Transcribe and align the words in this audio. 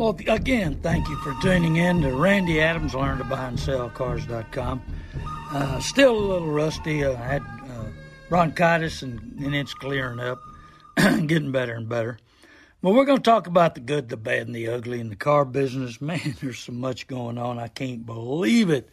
Well, 0.00 0.16
again, 0.28 0.80
thank 0.80 1.10
you 1.10 1.16
for 1.16 1.34
tuning 1.42 1.76
in 1.76 2.00
to 2.00 2.14
Randy 2.14 2.58
Adams, 2.58 2.94
learn 2.94 3.18
to 3.18 3.24
buy 3.24 3.48
and 3.48 3.60
sell 3.60 3.90
cars.com. 3.90 4.80
Uh, 5.52 5.78
still 5.80 6.16
a 6.16 6.26
little 6.26 6.50
rusty. 6.50 7.04
I 7.04 7.14
had 7.14 7.42
uh, 7.42 7.84
bronchitis 8.30 9.02
and, 9.02 9.20
and 9.40 9.54
it's 9.54 9.74
clearing 9.74 10.18
up, 10.18 10.40
getting 10.96 11.52
better 11.52 11.74
and 11.74 11.86
better. 11.86 12.16
But 12.80 12.94
we're 12.94 13.04
going 13.04 13.18
to 13.18 13.22
talk 13.22 13.46
about 13.46 13.74
the 13.74 13.82
good, 13.82 14.08
the 14.08 14.16
bad, 14.16 14.46
and 14.46 14.56
the 14.56 14.68
ugly 14.68 15.00
in 15.00 15.10
the 15.10 15.16
car 15.16 15.44
business. 15.44 16.00
Man, 16.00 16.34
there's 16.40 16.60
so 16.60 16.72
much 16.72 17.06
going 17.06 17.36
on. 17.36 17.58
I 17.58 17.68
can't 17.68 18.06
believe 18.06 18.70
it. 18.70 18.88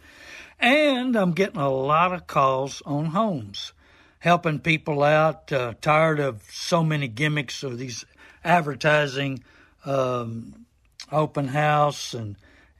And 0.60 1.16
I'm 1.16 1.32
getting 1.32 1.62
a 1.62 1.70
lot 1.70 2.12
of 2.12 2.28
calls 2.28 2.82
on 2.86 3.06
homes, 3.06 3.72
helping 4.20 4.60
people 4.60 5.04
out, 5.04 5.54
uh, 5.54 5.74
tired 5.80 6.20
of 6.20 6.44
so 6.52 6.84
many 6.84 7.08
gimmicks 7.08 7.64
of 7.64 7.78
these 7.78 8.04
advertising 8.44 9.42
um, 9.86 10.67
open 11.12 11.48
house 11.48 12.14
and 12.14 12.36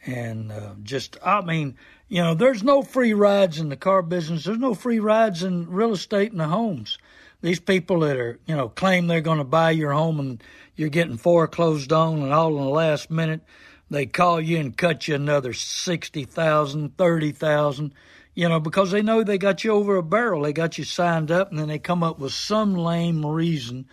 and 0.06 0.52
uh, 0.52 0.74
just 0.84 1.18
I 1.24 1.42
mean, 1.42 1.76
you 2.08 2.22
know, 2.22 2.34
there's 2.34 2.64
no 2.64 2.82
free 2.82 3.14
rides 3.14 3.60
in 3.60 3.70
the 3.70 3.76
car 3.76 4.02
business. 4.02 4.46
There's 4.46 4.58
no 4.58 4.74
free 4.74 5.00
rides 5.00 5.44
in 5.44 5.70
real 5.70 5.94
estate 5.94 6.32
and 6.32 6.40
the 6.40 6.48
homes. 6.48 6.98
These 7.42 7.60
people 7.60 8.00
that 8.00 8.18
are, 8.18 8.40
you 8.48 8.56
know, 8.56 8.70
claim 8.70 9.08
they're 9.08 9.22
going 9.22 9.38
to 9.38 9.44
buy 9.44 9.72
your 9.72 9.92
home 9.92 10.20
and 10.20 10.44
you're 10.76 10.90
getting 10.90 11.18
foreclosed 11.18 11.92
on 11.92 12.22
and 12.22 12.34
all 12.34 12.58
in 12.58 12.64
the 12.64 12.70
last 12.70 13.12
minute 13.12 13.42
they 13.90 14.06
call 14.06 14.42
you 14.42 14.58
and 14.58 14.76
cut 14.76 15.08
you 15.08 15.16
another 15.16 15.54
sixty 15.54 16.26
thousand, 16.26 16.98
thirty 16.98 17.32
thousand, 17.32 17.94
you 18.34 18.50
know, 18.50 18.60
because 18.60 18.92
they 18.92 19.02
know 19.02 19.24
they 19.24 19.38
got 19.38 19.64
you 19.64 19.72
over 19.72 19.96
a 19.96 20.04
barrel. 20.04 20.44
They 20.44 20.54
got 20.54 20.78
you 20.78 20.84
signed 20.84 21.32
up 21.32 21.50
and 21.50 21.60
then 21.60 21.70
they 21.70 21.80
come 21.80 22.04
up 22.04 22.20
with 22.20 22.34
some 22.34 22.76
lame 22.76 23.26
reason 23.26 23.88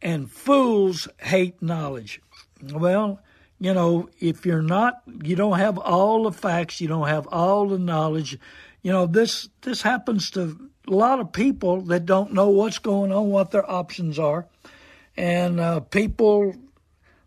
and 0.02 0.32
fools 0.32 1.08
hate 1.20 1.62
knowledge? 1.62 2.22
Well, 2.62 3.22
you 3.60 3.74
know, 3.74 4.10
if 4.20 4.46
you're 4.46 4.62
not, 4.62 5.02
you 5.24 5.36
don't 5.36 5.58
have 5.58 5.78
all 5.78 6.24
the 6.24 6.32
facts, 6.32 6.80
you 6.80 6.88
don't 6.88 7.08
have 7.08 7.28
all 7.28 7.68
the 7.68 7.80
knowledge. 7.80 8.38
You 8.84 8.92
know, 8.92 9.08
this 9.08 9.50
this 9.62 9.82
happens 9.82 10.30
to 10.32 10.70
a 10.88 10.92
lot 10.92 11.20
of 11.20 11.32
people 11.32 11.82
that 11.84 12.06
don't 12.06 12.34
know 12.34 12.50
what's 12.50 12.80
going 12.80 13.12
on, 13.12 13.30
what 13.30 13.52
their 13.52 13.70
options 13.70 14.20
are, 14.20 14.48
and 15.16 15.60
uh, 15.60 15.80
people 15.82 16.56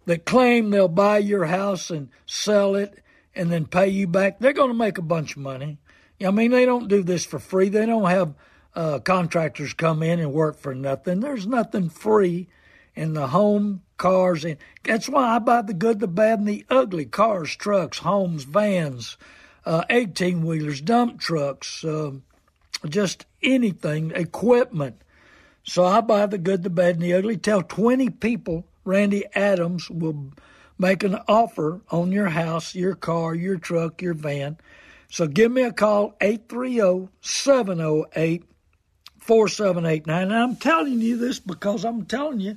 that 0.06 0.24
claim 0.24 0.70
they'll 0.70 0.88
buy 0.88 1.18
your 1.18 1.46
house 1.46 1.90
and 1.90 2.08
sell 2.26 2.74
it 2.74 3.02
and 3.34 3.50
then 3.50 3.66
pay 3.66 3.88
you 3.88 4.06
back. 4.06 4.38
They're 4.38 4.52
going 4.52 4.70
to 4.70 4.74
make 4.74 4.98
a 4.98 5.02
bunch 5.02 5.36
of 5.36 5.42
money. 5.42 5.78
I 6.24 6.30
mean, 6.30 6.50
they 6.50 6.66
don't 6.66 6.88
do 6.88 7.02
this 7.02 7.24
for 7.24 7.38
free. 7.38 7.68
They 7.68 7.86
don't 7.86 8.10
have 8.10 8.34
uh, 8.74 8.98
contractors 9.00 9.72
come 9.72 10.02
in 10.02 10.20
and 10.20 10.32
work 10.32 10.58
for 10.58 10.74
nothing. 10.74 11.20
There's 11.20 11.46
nothing 11.46 11.88
free 11.88 12.48
in 12.94 13.14
the 13.14 13.28
home 13.28 13.82
cars. 13.96 14.44
And 14.44 14.56
that's 14.84 15.08
why 15.08 15.36
I 15.36 15.38
buy 15.38 15.62
the 15.62 15.74
good, 15.74 16.00
the 16.00 16.08
bad, 16.08 16.40
and 16.40 16.48
the 16.48 16.64
ugly 16.68 17.04
cars, 17.04 17.54
trucks, 17.56 17.98
homes, 17.98 18.44
vans, 18.44 19.16
uh, 19.64 19.84
18 19.90 20.44
wheelers, 20.44 20.80
dump 20.80 21.20
trucks, 21.20 21.84
uh, 21.84 22.12
just 22.88 23.26
anything, 23.42 24.10
equipment. 24.14 25.02
So 25.62 25.84
I 25.84 26.00
buy 26.00 26.26
the 26.26 26.38
good, 26.38 26.62
the 26.62 26.70
bad, 26.70 26.94
and 26.94 27.02
the 27.02 27.14
ugly. 27.14 27.36
Tell 27.36 27.62
20 27.62 28.10
people 28.10 28.66
Randy 28.84 29.24
Adams 29.34 29.90
will 29.90 30.32
make 30.78 31.02
an 31.02 31.18
offer 31.28 31.82
on 31.90 32.10
your 32.10 32.30
house, 32.30 32.74
your 32.74 32.94
car, 32.94 33.34
your 33.34 33.58
truck, 33.58 34.00
your 34.00 34.14
van. 34.14 34.56
So 35.10 35.26
give 35.26 35.52
me 35.52 35.62
a 35.62 35.72
call, 35.72 36.16
830 36.20 37.08
708 37.20 38.44
4789. 39.18 40.22
And 40.22 40.34
I'm 40.34 40.56
telling 40.56 41.00
you 41.00 41.16
this 41.16 41.38
because 41.38 41.84
I'm 41.84 42.06
telling 42.06 42.40
you 42.40 42.56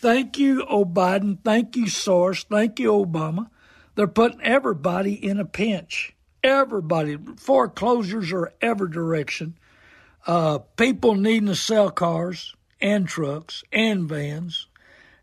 Thank 0.00 0.38
you, 0.38 0.64
O'Biden. 0.70 1.38
Thank 1.42 1.76
you, 1.76 1.86
Soros. 1.86 2.44
Thank 2.44 2.78
you, 2.78 2.92
Obama. 2.92 3.50
They're 3.96 4.06
putting 4.06 4.40
everybody 4.42 5.12
in 5.12 5.40
a 5.40 5.44
pinch. 5.44 6.14
Everybody. 6.44 7.18
Foreclosures 7.36 8.32
are 8.32 8.52
every 8.60 8.90
direction. 8.90 9.58
Uh, 10.24 10.58
people 10.76 11.16
needing 11.16 11.48
to 11.48 11.56
sell 11.56 11.90
cars 11.90 12.54
and 12.80 13.08
trucks 13.08 13.64
and 13.72 14.08
vans, 14.08 14.68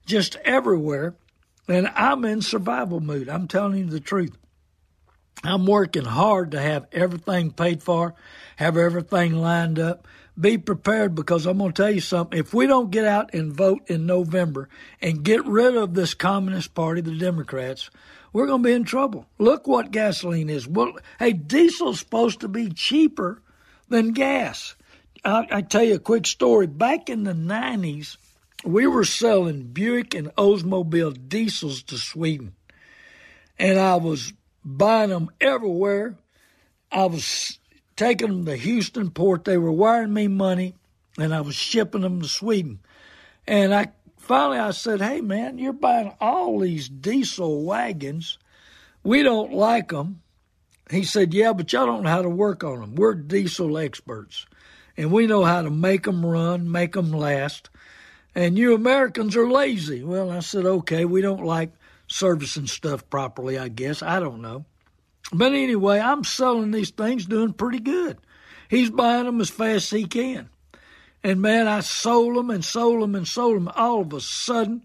just 0.05 0.35
everywhere. 0.43 1.15
And 1.69 1.87
I'm 1.95 2.25
in 2.25 2.41
survival 2.41 2.99
mood. 2.99 3.29
I'm 3.29 3.47
telling 3.47 3.77
you 3.77 3.85
the 3.85 4.01
truth. 4.01 4.35
I'm 5.41 5.65
working 5.65 6.05
hard 6.05 6.51
to 6.51 6.61
have 6.61 6.87
everything 6.91 7.51
paid 7.51 7.81
for, 7.81 8.13
have 8.57 8.75
everything 8.75 9.35
lined 9.35 9.79
up 9.79 10.07
be 10.39 10.57
prepared 10.57 11.15
because 11.15 11.45
I'm 11.45 11.57
going 11.57 11.71
to 11.71 11.81
tell 11.81 11.91
you 11.91 12.01
something. 12.01 12.37
If 12.37 12.53
we 12.53 12.67
don't 12.67 12.91
get 12.91 13.05
out 13.05 13.33
and 13.33 13.53
vote 13.53 13.83
in 13.87 14.05
November 14.05 14.69
and 15.01 15.23
get 15.23 15.45
rid 15.45 15.75
of 15.75 15.93
this 15.93 16.13
Communist 16.13 16.73
Party, 16.73 17.01
the 17.01 17.17
Democrats, 17.17 17.89
we're 18.33 18.47
going 18.47 18.63
to 18.63 18.67
be 18.67 18.73
in 18.73 18.83
trouble. 18.83 19.27
Look 19.37 19.67
what 19.67 19.91
gasoline 19.91 20.49
is. 20.49 20.67
Well, 20.67 20.93
hey, 21.19 21.33
diesel's 21.33 21.99
supposed 21.99 22.41
to 22.41 22.47
be 22.47 22.69
cheaper 22.69 23.41
than 23.87 24.11
gas. 24.11 24.75
I, 25.23 25.47
I 25.49 25.61
tell 25.61 25.83
you 25.83 25.95
a 25.95 25.99
quick 25.99 26.27
story. 26.27 26.67
Back 26.67 27.09
in 27.09 27.23
the 27.23 27.33
90s, 27.33 28.17
we 28.65 28.87
were 28.87 29.05
selling 29.05 29.63
Buick 29.63 30.13
and 30.13 30.35
Oldsmobile 30.35 31.29
diesels 31.29 31.83
to 31.83 31.97
Sweden. 31.97 32.55
And 33.57 33.79
I 33.79 33.95
was 33.95 34.33
buying 34.65 35.11
them 35.11 35.29
everywhere. 35.39 36.17
I 36.91 37.05
was 37.05 37.57
taking 37.95 38.27
them 38.27 38.45
to 38.45 38.55
Houston 38.55 39.11
port. 39.11 39.45
They 39.45 39.57
were 39.57 39.71
wiring 39.71 40.13
me 40.13 40.27
money, 40.27 40.75
and 41.17 41.33
I 41.33 41.41
was 41.41 41.55
shipping 41.55 42.01
them 42.01 42.21
to 42.21 42.27
Sweden. 42.27 42.79
And 43.47 43.73
I 43.73 43.91
finally 44.17 44.57
I 44.57 44.71
said, 44.71 45.01
"Hey 45.01 45.21
man, 45.21 45.57
you're 45.57 45.73
buying 45.73 46.13
all 46.19 46.59
these 46.59 46.89
diesel 46.89 47.63
wagons. 47.63 48.37
We 49.03 49.23
don't 49.23 49.53
like 49.53 49.89
them." 49.89 50.21
He 50.89 51.03
said, 51.03 51.33
"Yeah, 51.33 51.53
but 51.53 51.71
y'all 51.71 51.85
don't 51.85 52.03
know 52.03 52.09
how 52.09 52.21
to 52.21 52.29
work 52.29 52.63
on 52.63 52.79
them. 52.79 52.95
We're 52.95 53.15
diesel 53.15 53.77
experts, 53.77 54.45
and 54.97 55.11
we 55.11 55.27
know 55.27 55.43
how 55.43 55.61
to 55.61 55.69
make 55.69 56.03
them 56.03 56.25
run, 56.25 56.71
make 56.71 56.93
them 56.93 57.11
last. 57.11 57.69
And 58.33 58.57
you 58.57 58.73
Americans 58.73 59.35
are 59.35 59.49
lazy." 59.49 60.03
Well, 60.03 60.29
I 60.29 60.39
said, 60.39 60.65
"Okay, 60.65 61.05
we 61.05 61.21
don't 61.21 61.45
like." 61.45 61.71
servicing 62.07 62.67
stuff 62.67 63.09
properly, 63.09 63.57
I 63.57 63.67
guess. 63.67 64.01
I 64.01 64.19
don't 64.19 64.41
know. 64.41 64.65
But 65.33 65.53
anyway, 65.53 65.99
I'm 65.99 66.23
selling 66.23 66.71
these 66.71 66.91
things, 66.91 67.25
doing 67.25 67.53
pretty 67.53 67.79
good. 67.79 68.17
He's 68.69 68.89
buying 68.89 69.25
them 69.25 69.41
as 69.41 69.49
fast 69.49 69.91
as 69.93 69.99
he 69.99 70.05
can. 70.05 70.49
And 71.23 71.41
man, 71.41 71.67
I 71.67 71.79
sold 71.79 72.35
them 72.35 72.49
and 72.49 72.63
sold 72.63 73.01
them 73.01 73.15
and 73.15 73.27
sold 73.27 73.55
them. 73.55 73.71
All 73.75 74.01
of 74.01 74.13
a 74.13 74.21
sudden, 74.21 74.83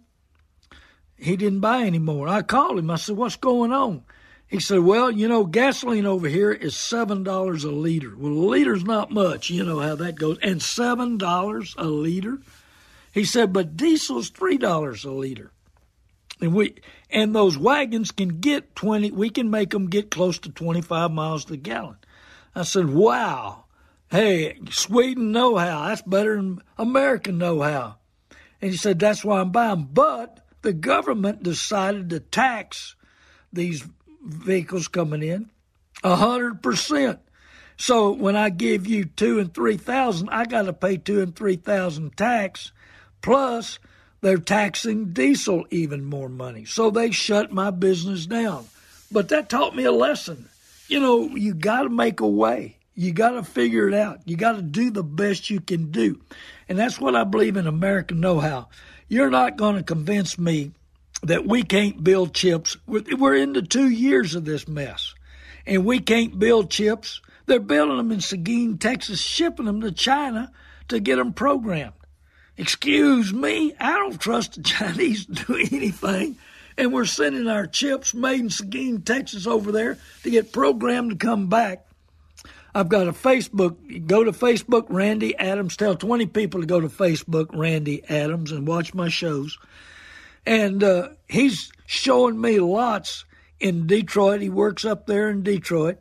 he 1.16 1.36
didn't 1.36 1.60
buy 1.60 1.82
any 1.82 1.98
more. 1.98 2.28
I 2.28 2.42
called 2.42 2.78
him. 2.78 2.90
I 2.90 2.96
said, 2.96 3.16
What's 3.16 3.36
going 3.36 3.72
on? 3.72 4.04
He 4.48 4.58
said, 4.58 4.80
Well, 4.80 5.10
you 5.10 5.28
know, 5.28 5.44
gasoline 5.44 6.06
over 6.06 6.28
here 6.28 6.50
is 6.50 6.74
$7 6.74 7.64
a 7.64 7.68
liter. 7.68 8.14
Well, 8.16 8.32
a 8.32 8.48
liter's 8.48 8.84
not 8.84 9.10
much. 9.10 9.50
You 9.50 9.64
know 9.64 9.80
how 9.80 9.94
that 9.96 10.16
goes. 10.16 10.38
And 10.42 10.60
$7 10.60 11.74
a 11.76 11.84
liter? 11.84 12.38
He 13.12 13.24
said, 13.24 13.52
But 13.52 13.76
diesel's 13.76 14.30
$3 14.30 15.04
a 15.04 15.10
liter. 15.10 15.52
And 16.40 16.54
we 16.54 16.76
and 17.12 17.34
those 17.34 17.58
wagons 17.58 18.10
can 18.10 18.40
get 18.40 18.74
20 18.76 19.10
we 19.12 19.30
can 19.30 19.50
make 19.50 19.70
them 19.70 19.88
get 19.88 20.10
close 20.10 20.38
to 20.40 20.50
25 20.50 21.10
miles 21.10 21.44
to 21.44 21.52
the 21.52 21.56
gallon. 21.56 21.96
I 22.54 22.62
said, 22.62 22.90
"Wow. 22.90 23.64
Hey, 24.10 24.58
Sweden 24.70 25.30
know-how. 25.30 25.86
That's 25.86 26.02
better 26.02 26.36
than 26.36 26.62
American 26.76 27.38
know-how." 27.38 27.96
And 28.60 28.70
he 28.70 28.76
said, 28.76 28.98
"That's 28.98 29.24
why 29.24 29.40
I'm 29.40 29.52
buying." 29.52 29.88
But 29.92 30.40
the 30.62 30.72
government 30.72 31.42
decided 31.42 32.10
to 32.10 32.20
tax 32.20 32.96
these 33.52 33.86
vehicles 34.22 34.88
coming 34.88 35.22
in 35.22 35.50
a 36.02 36.16
hundred 36.16 36.62
percent. 36.62 37.20
So 37.76 38.10
when 38.10 38.36
I 38.36 38.50
give 38.50 38.86
you 38.86 39.04
two 39.04 39.38
and 39.38 39.52
three 39.52 39.76
thousand, 39.76 40.28
I 40.30 40.44
got 40.44 40.62
to 40.62 40.72
pay 40.72 40.96
two 40.96 41.22
and 41.22 41.34
three 41.34 41.56
thousand 41.56 42.16
tax, 42.16 42.72
plus 43.22 43.78
they're 44.20 44.38
taxing 44.38 45.12
diesel 45.12 45.66
even 45.70 46.04
more 46.04 46.28
money. 46.28 46.64
So 46.64 46.90
they 46.90 47.10
shut 47.10 47.52
my 47.52 47.70
business 47.70 48.26
down. 48.26 48.66
But 49.10 49.28
that 49.30 49.48
taught 49.48 49.74
me 49.74 49.84
a 49.84 49.92
lesson. 49.92 50.48
You 50.88 51.00
know, 51.00 51.34
you 51.36 51.54
got 51.54 51.82
to 51.82 51.88
make 51.88 52.20
a 52.20 52.28
way. 52.28 52.76
You 52.94 53.12
got 53.12 53.30
to 53.30 53.42
figure 53.42 53.88
it 53.88 53.94
out. 53.94 54.20
You 54.26 54.36
got 54.36 54.56
to 54.56 54.62
do 54.62 54.90
the 54.90 55.02
best 55.02 55.48
you 55.48 55.60
can 55.60 55.90
do. 55.90 56.20
And 56.68 56.78
that's 56.78 57.00
what 57.00 57.16
I 57.16 57.24
believe 57.24 57.56
in 57.56 57.66
American 57.66 58.20
know 58.20 58.40
how. 58.40 58.68
You're 59.08 59.30
not 59.30 59.56
going 59.56 59.76
to 59.76 59.82
convince 59.82 60.38
me 60.38 60.72
that 61.22 61.46
we 61.46 61.62
can't 61.62 62.02
build 62.04 62.34
chips. 62.34 62.76
We're 62.86 63.36
into 63.36 63.62
two 63.62 63.88
years 63.88 64.34
of 64.34 64.44
this 64.44 64.68
mess, 64.68 65.14
and 65.66 65.84
we 65.84 66.00
can't 66.00 66.38
build 66.38 66.70
chips. 66.70 67.20
They're 67.46 67.60
building 67.60 67.96
them 67.96 68.12
in 68.12 68.20
Seguin, 68.20 68.78
Texas, 68.78 69.20
shipping 69.20 69.66
them 69.66 69.80
to 69.80 69.92
China 69.92 70.52
to 70.88 71.00
get 71.00 71.16
them 71.16 71.32
programmed. 71.32 71.94
Excuse 72.60 73.32
me, 73.32 73.74
I 73.80 73.92
don't 73.92 74.20
trust 74.20 74.56
the 74.56 74.62
Chinese 74.62 75.24
to 75.24 75.32
do 75.32 75.54
anything. 75.72 76.36
And 76.76 76.92
we're 76.92 77.06
sending 77.06 77.48
our 77.48 77.66
chips 77.66 78.12
made 78.12 78.40
in 78.40 78.50
Seguin, 78.50 79.00
Texas 79.00 79.46
over 79.46 79.72
there 79.72 79.96
to 80.24 80.30
get 80.30 80.52
programmed 80.52 81.12
to 81.12 81.16
come 81.16 81.48
back. 81.48 81.86
I've 82.74 82.90
got 82.90 83.08
a 83.08 83.12
Facebook. 83.12 84.06
Go 84.06 84.24
to 84.24 84.32
Facebook, 84.32 84.84
Randy 84.90 85.34
Adams. 85.38 85.74
Tell 85.74 85.96
20 85.96 86.26
people 86.26 86.60
to 86.60 86.66
go 86.66 86.80
to 86.80 86.90
Facebook, 86.90 87.48
Randy 87.56 88.04
Adams, 88.10 88.52
and 88.52 88.68
watch 88.68 88.92
my 88.92 89.08
shows. 89.08 89.58
And 90.44 90.84
uh, 90.84 91.08
he's 91.30 91.72
showing 91.86 92.38
me 92.38 92.60
lots 92.60 93.24
in 93.58 93.86
Detroit. 93.86 94.42
He 94.42 94.50
works 94.50 94.84
up 94.84 95.06
there 95.06 95.30
in 95.30 95.42
Detroit. 95.42 95.96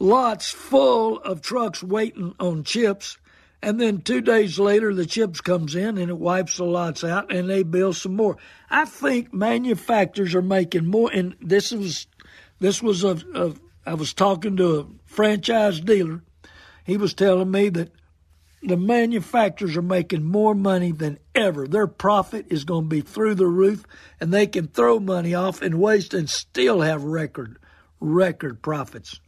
Lots 0.00 0.50
full 0.50 1.20
of 1.20 1.40
trucks 1.40 1.84
waiting 1.84 2.34
on 2.40 2.64
chips. 2.64 3.16
And 3.62 3.80
then 3.80 4.00
two 4.00 4.20
days 4.20 4.58
later, 4.58 4.92
the 4.92 5.06
chips 5.06 5.40
comes 5.40 5.76
in 5.76 5.96
and 5.96 6.10
it 6.10 6.18
wipes 6.18 6.56
the 6.56 6.64
lots 6.64 7.04
out, 7.04 7.32
and 7.32 7.48
they 7.48 7.62
build 7.62 7.96
some 7.96 8.16
more. 8.16 8.36
I 8.68 8.84
think 8.84 9.32
manufacturers 9.32 10.34
are 10.34 10.42
making 10.42 10.86
more. 10.86 11.10
And 11.12 11.36
this 11.40 11.70
was, 11.70 12.08
this 12.58 12.82
was 12.82 13.04
a, 13.04 13.22
a 13.34 13.54
I 13.86 13.94
was 13.94 14.14
talking 14.14 14.56
to 14.56 14.80
a 14.80 14.86
franchise 15.06 15.80
dealer. 15.80 16.22
He 16.84 16.96
was 16.96 17.14
telling 17.14 17.50
me 17.50 17.68
that 17.70 17.92
the 18.62 18.76
manufacturers 18.76 19.76
are 19.76 19.82
making 19.82 20.24
more 20.24 20.54
money 20.54 20.92
than 20.92 21.18
ever. 21.34 21.66
Their 21.66 21.88
profit 21.88 22.46
is 22.48 22.64
going 22.64 22.84
to 22.84 22.88
be 22.88 23.00
through 23.00 23.36
the 23.36 23.46
roof, 23.46 23.84
and 24.20 24.32
they 24.32 24.46
can 24.46 24.68
throw 24.68 25.00
money 25.00 25.34
off 25.34 25.62
and 25.62 25.80
waste 25.80 26.14
and 26.14 26.28
still 26.28 26.80
have 26.80 27.02
record 27.02 27.58
record 28.00 28.62
profits. 28.62 29.20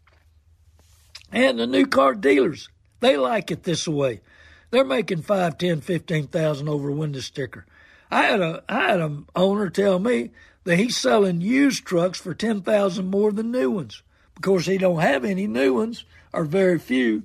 And 1.30 1.58
the 1.58 1.66
new 1.66 1.86
car 1.86 2.14
dealers, 2.14 2.68
they 3.04 3.16
like 3.18 3.50
it 3.50 3.64
this 3.64 3.86
way. 3.86 4.22
They're 4.70 4.84
making 4.84 5.22
five, 5.22 5.58
ten, 5.58 5.82
fifteen 5.82 6.26
thousand 6.26 6.68
over 6.68 6.88
a 6.88 6.94
window 6.94 7.20
sticker. 7.20 7.66
I 8.10 8.22
had 8.22 8.40
a 8.40 8.64
I 8.68 8.90
had 8.90 9.00
an 9.00 9.26
owner 9.36 9.68
tell 9.68 9.98
me 9.98 10.30
that 10.64 10.78
he's 10.78 10.96
selling 10.96 11.42
used 11.42 11.84
trucks 11.84 12.18
for 12.18 12.32
ten 12.32 12.62
thousand 12.62 13.10
more 13.10 13.30
than 13.30 13.52
new 13.52 13.70
ones. 13.70 14.02
Because 14.34 14.66
he 14.66 14.78
don't 14.78 14.98
have 15.00 15.24
any 15.24 15.46
new 15.46 15.74
ones, 15.74 16.04
or 16.32 16.44
very 16.44 16.78
few. 16.78 17.22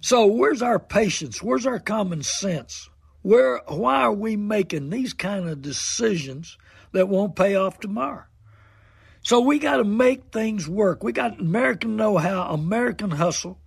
So 0.00 0.26
where's 0.26 0.62
our 0.62 0.78
patience? 0.78 1.42
Where's 1.42 1.66
our 1.66 1.80
common 1.80 2.22
sense? 2.22 2.88
Where 3.22 3.60
why 3.66 4.02
are 4.02 4.12
we 4.12 4.36
making 4.36 4.90
these 4.90 5.12
kind 5.12 5.48
of 5.48 5.60
decisions 5.60 6.56
that 6.92 7.08
won't 7.08 7.36
pay 7.36 7.56
off 7.56 7.80
tomorrow? 7.80 8.24
So 9.22 9.40
we 9.40 9.58
got 9.58 9.78
to 9.78 9.84
make 9.84 10.32
things 10.32 10.68
work. 10.68 11.02
We 11.02 11.12
got 11.12 11.40
American 11.40 11.96
know-how, 11.96 12.54
American 12.54 13.10
hustle. 13.10 13.58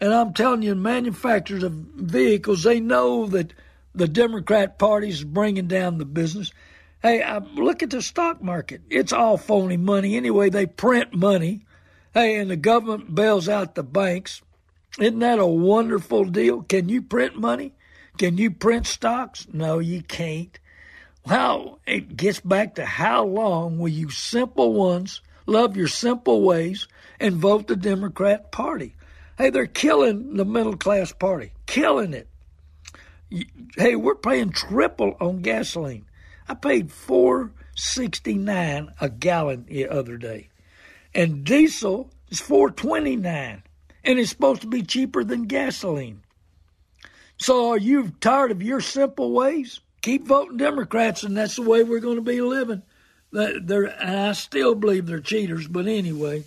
And 0.00 0.12
I'm 0.12 0.34
telling 0.34 0.62
you, 0.62 0.74
manufacturers 0.74 1.62
of 1.62 1.72
vehicles, 1.72 2.62
they 2.62 2.80
know 2.80 3.26
that 3.28 3.52
the 3.94 4.08
Democrat 4.08 4.78
Party 4.78 5.08
is 5.08 5.24
bringing 5.24 5.68
down 5.68 5.98
the 5.98 6.04
business. 6.04 6.52
Hey, 7.02 7.22
I, 7.22 7.38
look 7.38 7.82
at 7.82 7.90
the 7.90 8.02
stock 8.02 8.42
market. 8.42 8.82
It's 8.90 9.12
all 9.12 9.38
phony 9.38 9.78
money 9.78 10.16
anyway. 10.16 10.50
They 10.50 10.66
print 10.66 11.14
money. 11.14 11.64
Hey, 12.12 12.36
and 12.36 12.50
the 12.50 12.56
government 12.56 13.14
bails 13.14 13.48
out 13.48 13.74
the 13.74 13.82
banks. 13.82 14.42
Isn't 14.98 15.18
that 15.20 15.38
a 15.38 15.46
wonderful 15.46 16.24
deal? 16.24 16.62
Can 16.62 16.88
you 16.88 17.02
print 17.02 17.38
money? 17.38 17.72
Can 18.18 18.38
you 18.38 18.50
print 18.50 18.86
stocks? 18.86 19.46
No, 19.52 19.78
you 19.78 20.02
can't. 20.02 20.58
Well, 21.26 21.80
it 21.86 22.16
gets 22.16 22.40
back 22.40 22.76
to 22.76 22.84
how 22.84 23.24
long 23.24 23.78
will 23.78 23.88
you 23.88 24.10
simple 24.10 24.72
ones 24.72 25.20
love 25.44 25.76
your 25.76 25.88
simple 25.88 26.42
ways 26.42 26.86
and 27.18 27.34
vote 27.34 27.66
the 27.66 27.76
Democrat 27.76 28.52
Party? 28.52 28.94
Hey, 29.38 29.50
they're 29.50 29.66
killing 29.66 30.36
the 30.36 30.44
middle 30.44 30.76
class 30.76 31.12
party, 31.12 31.52
killing 31.66 32.14
it. 32.14 32.28
Hey, 33.76 33.96
we're 33.96 34.14
paying 34.14 34.50
triple 34.50 35.16
on 35.20 35.42
gasoline. 35.42 36.06
I 36.48 36.54
paid 36.54 36.90
four 36.92 37.52
sixty 37.74 38.34
nine 38.34 38.92
a 39.00 39.10
gallon 39.10 39.66
the 39.68 39.88
other 39.88 40.16
day, 40.16 40.48
and 41.14 41.44
diesel 41.44 42.10
is 42.30 42.40
four 42.40 42.70
twenty 42.70 43.16
nine 43.16 43.62
and 44.06 44.20
it's 44.20 44.30
supposed 44.30 44.60
to 44.62 44.68
be 44.68 44.82
cheaper 44.82 45.24
than 45.24 45.46
gasoline. 45.46 46.22
So 47.36 47.70
are 47.70 47.78
you 47.78 48.12
tired 48.20 48.52
of 48.52 48.62
your 48.62 48.80
simple 48.80 49.32
ways? 49.32 49.80
Keep 50.00 50.28
voting 50.28 50.56
Democrats, 50.56 51.24
and 51.24 51.36
that's 51.36 51.56
the 51.56 51.62
way 51.62 51.82
we're 51.82 52.00
going 52.00 52.16
to 52.16 52.22
be 52.22 52.40
living. 52.40 52.82
They're, 53.32 53.94
I 54.00 54.32
still 54.32 54.76
believe 54.76 55.06
they're 55.06 55.20
cheaters, 55.20 55.66
but 55.66 55.86
anyway. 55.86 56.44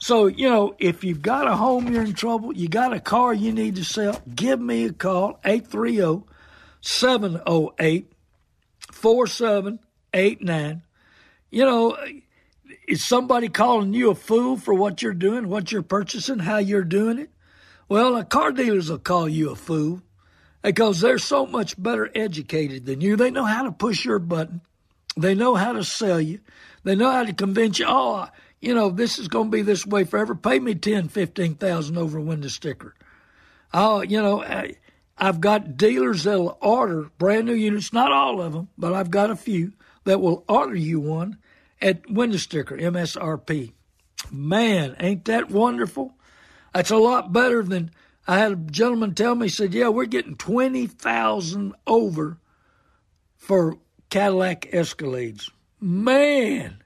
So, 0.00 0.26
you 0.28 0.48
know, 0.48 0.74
if 0.78 1.04
you've 1.04 1.20
got 1.20 1.46
a 1.46 1.54
home 1.54 1.92
you're 1.92 2.02
in 2.02 2.14
trouble, 2.14 2.54
you 2.54 2.68
got 2.68 2.94
a 2.94 3.00
car 3.00 3.34
you 3.34 3.52
need 3.52 3.76
to 3.76 3.84
sell, 3.84 4.18
give 4.34 4.58
me 4.58 4.86
a 4.86 4.92
call, 4.92 5.38
830 5.44 6.24
708 6.80 8.10
4789. 8.90 10.82
You 11.50 11.64
know, 11.64 11.98
is 12.88 13.04
somebody 13.04 13.50
calling 13.50 13.92
you 13.92 14.10
a 14.10 14.14
fool 14.14 14.56
for 14.56 14.72
what 14.72 15.02
you're 15.02 15.12
doing, 15.12 15.48
what 15.48 15.70
you're 15.70 15.82
purchasing, 15.82 16.38
how 16.38 16.56
you're 16.56 16.82
doing 16.82 17.18
it? 17.18 17.30
Well, 17.88 18.14
the 18.14 18.24
car 18.24 18.52
dealers 18.52 18.90
will 18.90 18.98
call 18.98 19.28
you 19.28 19.50
a 19.50 19.56
fool 19.56 20.00
because 20.62 21.02
they're 21.02 21.18
so 21.18 21.44
much 21.44 21.80
better 21.80 22.10
educated 22.14 22.86
than 22.86 23.02
you. 23.02 23.16
They 23.16 23.30
know 23.30 23.44
how 23.44 23.64
to 23.64 23.72
push 23.72 24.06
your 24.06 24.18
button. 24.18 24.62
They 25.16 25.34
know 25.34 25.56
how 25.56 25.72
to 25.72 25.84
sell 25.84 26.20
you. 26.20 26.40
They 26.84 26.94
know 26.94 27.10
how 27.10 27.24
to 27.24 27.34
convince 27.34 27.78
you, 27.78 27.86
oh, 27.86 28.28
you 28.60 28.74
know, 28.74 28.90
this 28.90 29.18
is 29.18 29.28
going 29.28 29.50
to 29.50 29.56
be 29.56 29.62
this 29.62 29.86
way 29.86 30.04
forever. 30.04 30.34
Pay 30.34 30.58
me 30.58 30.74
ten, 30.74 31.08
fifteen 31.08 31.54
thousand 31.54 31.96
over 31.96 32.18
a 32.18 32.22
window 32.22 32.48
sticker. 32.48 32.94
Oh, 33.72 34.02
you 34.02 34.20
know, 34.20 34.42
I, 34.42 34.76
I've 35.16 35.40
got 35.40 35.76
dealers 35.76 36.24
that'll 36.24 36.58
order 36.60 37.10
brand 37.18 37.46
new 37.46 37.54
units, 37.54 37.92
not 37.92 38.12
all 38.12 38.40
of 38.40 38.52
them, 38.52 38.68
but 38.76 38.92
I've 38.92 39.10
got 39.10 39.30
a 39.30 39.36
few 39.36 39.72
that 40.04 40.20
will 40.20 40.44
order 40.48 40.74
you 40.74 41.00
one 41.00 41.38
at 41.80 42.08
window 42.10 42.38
sticker 42.38 42.76
MSRP. 42.76 43.72
Man, 44.30 44.96
ain't 44.98 45.24
that 45.26 45.50
wonderful? 45.50 46.14
That's 46.74 46.90
a 46.90 46.96
lot 46.96 47.32
better 47.32 47.62
than 47.62 47.90
I 48.26 48.38
had 48.38 48.52
a 48.52 48.56
gentleman 48.56 49.14
tell 49.14 49.34
me. 49.34 49.48
Said, 49.48 49.74
"Yeah, 49.74 49.88
we're 49.88 50.04
getting 50.04 50.36
twenty 50.36 50.86
thousand 50.86 51.74
over 51.86 52.38
for 53.36 53.78
Cadillac 54.10 54.70
Escalades." 54.72 55.50
Man, 55.80 56.79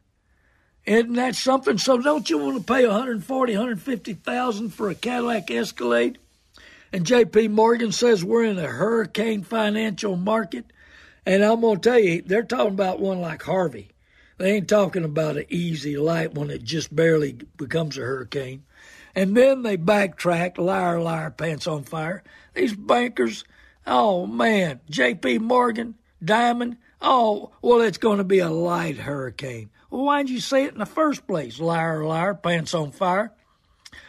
isn't 0.86 1.14
that 1.14 1.34
something? 1.34 1.78
So 1.78 1.98
don't 1.98 2.28
you 2.28 2.38
want 2.38 2.58
to 2.58 2.72
pay 2.72 2.86
140, 2.86 3.52
150,000 3.52 4.70
for 4.70 4.90
a 4.90 4.94
Cadillac 4.94 5.50
Escalade? 5.50 6.18
And 6.92 7.04
JP 7.04 7.50
Morgan 7.50 7.90
says 7.90 8.24
we're 8.24 8.44
in 8.44 8.58
a 8.58 8.68
hurricane 8.68 9.42
financial 9.42 10.16
market. 10.16 10.66
And 11.26 11.42
I'm 11.42 11.62
going 11.62 11.80
to 11.80 11.90
tell 11.90 11.98
you, 11.98 12.22
they're 12.22 12.42
talking 12.42 12.74
about 12.74 13.00
one 13.00 13.20
like 13.20 13.42
Harvey. 13.42 13.90
They 14.36 14.52
ain't 14.52 14.68
talking 14.68 15.04
about 15.04 15.36
an 15.36 15.46
easy, 15.48 15.96
light 15.96 16.34
one 16.34 16.48
that 16.48 16.64
just 16.64 16.94
barely 16.94 17.38
becomes 17.56 17.96
a 17.96 18.02
hurricane. 18.02 18.64
And 19.14 19.36
then 19.36 19.62
they 19.62 19.76
backtrack, 19.76 20.58
liar, 20.58 21.00
liar, 21.00 21.30
pants 21.30 21.66
on 21.66 21.84
fire. 21.84 22.22
These 22.52 22.74
bankers, 22.74 23.44
oh 23.86 24.26
man, 24.26 24.80
J.P. 24.90 25.38
Morgan, 25.38 25.94
Dimon, 26.22 26.76
Oh, 27.00 27.50
well, 27.60 27.80
it's 27.80 27.98
going 27.98 28.18
to 28.18 28.24
be 28.24 28.38
a 28.38 28.50
light 28.50 28.96
hurricane. 28.96 29.70
Well, 29.90 30.04
why'd 30.04 30.28
you 30.28 30.40
say 30.40 30.64
it 30.64 30.72
in 30.72 30.78
the 30.78 30.86
first 30.86 31.26
place? 31.26 31.60
Liar, 31.60 32.04
liar, 32.04 32.34
pants 32.34 32.74
on 32.74 32.90
fire. 32.90 33.32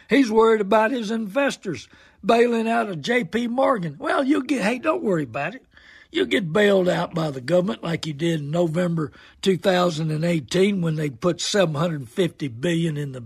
He's 0.08 0.30
worried 0.30 0.60
about 0.60 0.90
his 0.90 1.10
investors 1.10 1.88
bailing 2.24 2.68
out 2.68 2.88
of 2.88 3.02
J.P. 3.02 3.48
Morgan. 3.48 3.96
Well, 3.98 4.24
you'll 4.24 4.42
get, 4.42 4.62
hey, 4.62 4.78
don't 4.78 5.02
worry 5.02 5.24
about 5.24 5.54
it. 5.54 5.64
You'll 6.10 6.26
get 6.26 6.52
bailed 6.52 6.88
out 6.88 7.14
by 7.14 7.30
the 7.30 7.40
government 7.40 7.82
like 7.82 8.06
you 8.06 8.12
did 8.12 8.40
in 8.40 8.50
November 8.50 9.12
2018 9.42 10.80
when 10.80 10.94
they 10.94 11.10
put 11.10 11.40
750 11.40 12.48
billion 12.48 12.96
in 12.96 13.12
the 13.12 13.24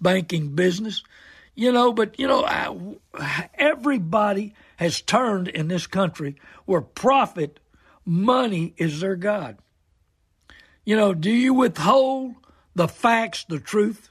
banking 0.00 0.54
business. 0.54 1.02
You 1.54 1.72
know, 1.72 1.92
but 1.92 2.18
you 2.18 2.26
know, 2.26 2.44
I, 2.44 3.48
everybody 3.54 4.54
has 4.76 5.00
turned 5.00 5.48
in 5.48 5.68
this 5.68 5.86
country 5.86 6.36
where 6.64 6.80
profit, 6.80 7.60
money 8.04 8.74
is 8.76 9.00
their 9.00 9.16
god. 9.16 9.58
You 10.84 10.96
know, 10.96 11.14
do 11.14 11.30
you 11.30 11.54
withhold 11.54 12.34
the 12.74 12.88
facts, 12.88 13.44
the 13.44 13.60
truth 13.60 14.08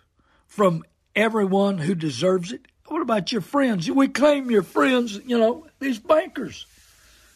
from 0.48 0.84
everyone 1.16 1.80
who 1.80 1.96
deserves 1.96 2.52
it? 2.52 2.68
What 2.88 3.02
about 3.02 3.32
your 3.32 3.42
friends? 3.42 3.90
We 3.90 4.08
claim 4.08 4.50
your 4.50 4.64
friends, 4.64 5.20
you 5.26 5.38
know, 5.38 5.68
these 5.80 6.00
bankers. 6.00 6.66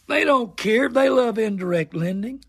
They 0.07 0.23
don't 0.23 0.57
care. 0.57 0.89
They 0.89 1.09
love 1.09 1.37
indirect 1.37 1.95
lending. 1.95 2.43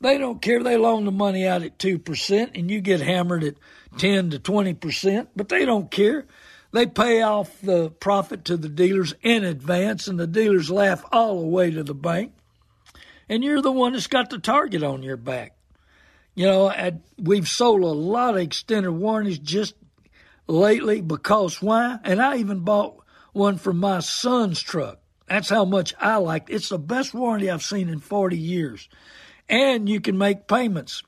They 0.00 0.18
don't 0.18 0.42
care. 0.42 0.62
They 0.62 0.76
loan 0.76 1.04
the 1.04 1.12
money 1.12 1.46
out 1.46 1.62
at 1.62 1.78
2% 1.78 2.50
and 2.54 2.70
you 2.70 2.80
get 2.80 3.00
hammered 3.00 3.44
at 3.44 3.54
10 3.98 4.30
to 4.30 4.38
20%, 4.38 5.28
but 5.34 5.48
they 5.48 5.64
don't 5.64 5.90
care. 5.90 6.26
They 6.72 6.86
pay 6.86 7.22
off 7.22 7.60
the 7.60 7.90
profit 7.90 8.44
to 8.46 8.56
the 8.56 8.68
dealers 8.68 9.14
in 9.22 9.44
advance 9.44 10.08
and 10.08 10.18
the 10.18 10.26
dealers 10.26 10.70
laugh 10.70 11.04
all 11.12 11.40
the 11.40 11.46
way 11.46 11.70
to 11.70 11.84
the 11.84 11.94
bank. 11.94 12.32
And 13.28 13.42
you're 13.42 13.62
the 13.62 13.72
one 13.72 13.92
that's 13.92 14.06
got 14.06 14.30
the 14.30 14.38
target 14.38 14.82
on 14.82 15.02
your 15.02 15.16
back. 15.16 15.56
You 16.34 16.46
know, 16.46 17.00
we've 17.18 17.48
sold 17.48 17.82
a 17.82 17.86
lot 17.86 18.34
of 18.34 18.40
extended 18.40 18.90
warranties 18.90 19.38
just 19.38 19.74
lately 20.46 21.00
because 21.00 21.62
why? 21.62 21.98
And 22.02 22.20
I 22.20 22.36
even 22.36 22.60
bought 22.60 23.02
one 23.32 23.56
for 23.56 23.72
my 23.72 24.00
son's 24.00 24.60
truck. 24.60 25.00
That's 25.26 25.48
how 25.48 25.64
much 25.64 25.94
I 25.98 26.16
liked 26.16 26.50
it. 26.50 26.54
It's 26.54 26.68
the 26.68 26.78
best 26.78 27.14
warranty 27.14 27.50
I've 27.50 27.62
seen 27.62 27.88
in 27.88 28.00
40 28.00 28.36
years. 28.36 28.88
And 29.48 29.88
you 29.88 30.00
can 30.00 30.18
make 30.18 30.48
payments. 30.48 31.02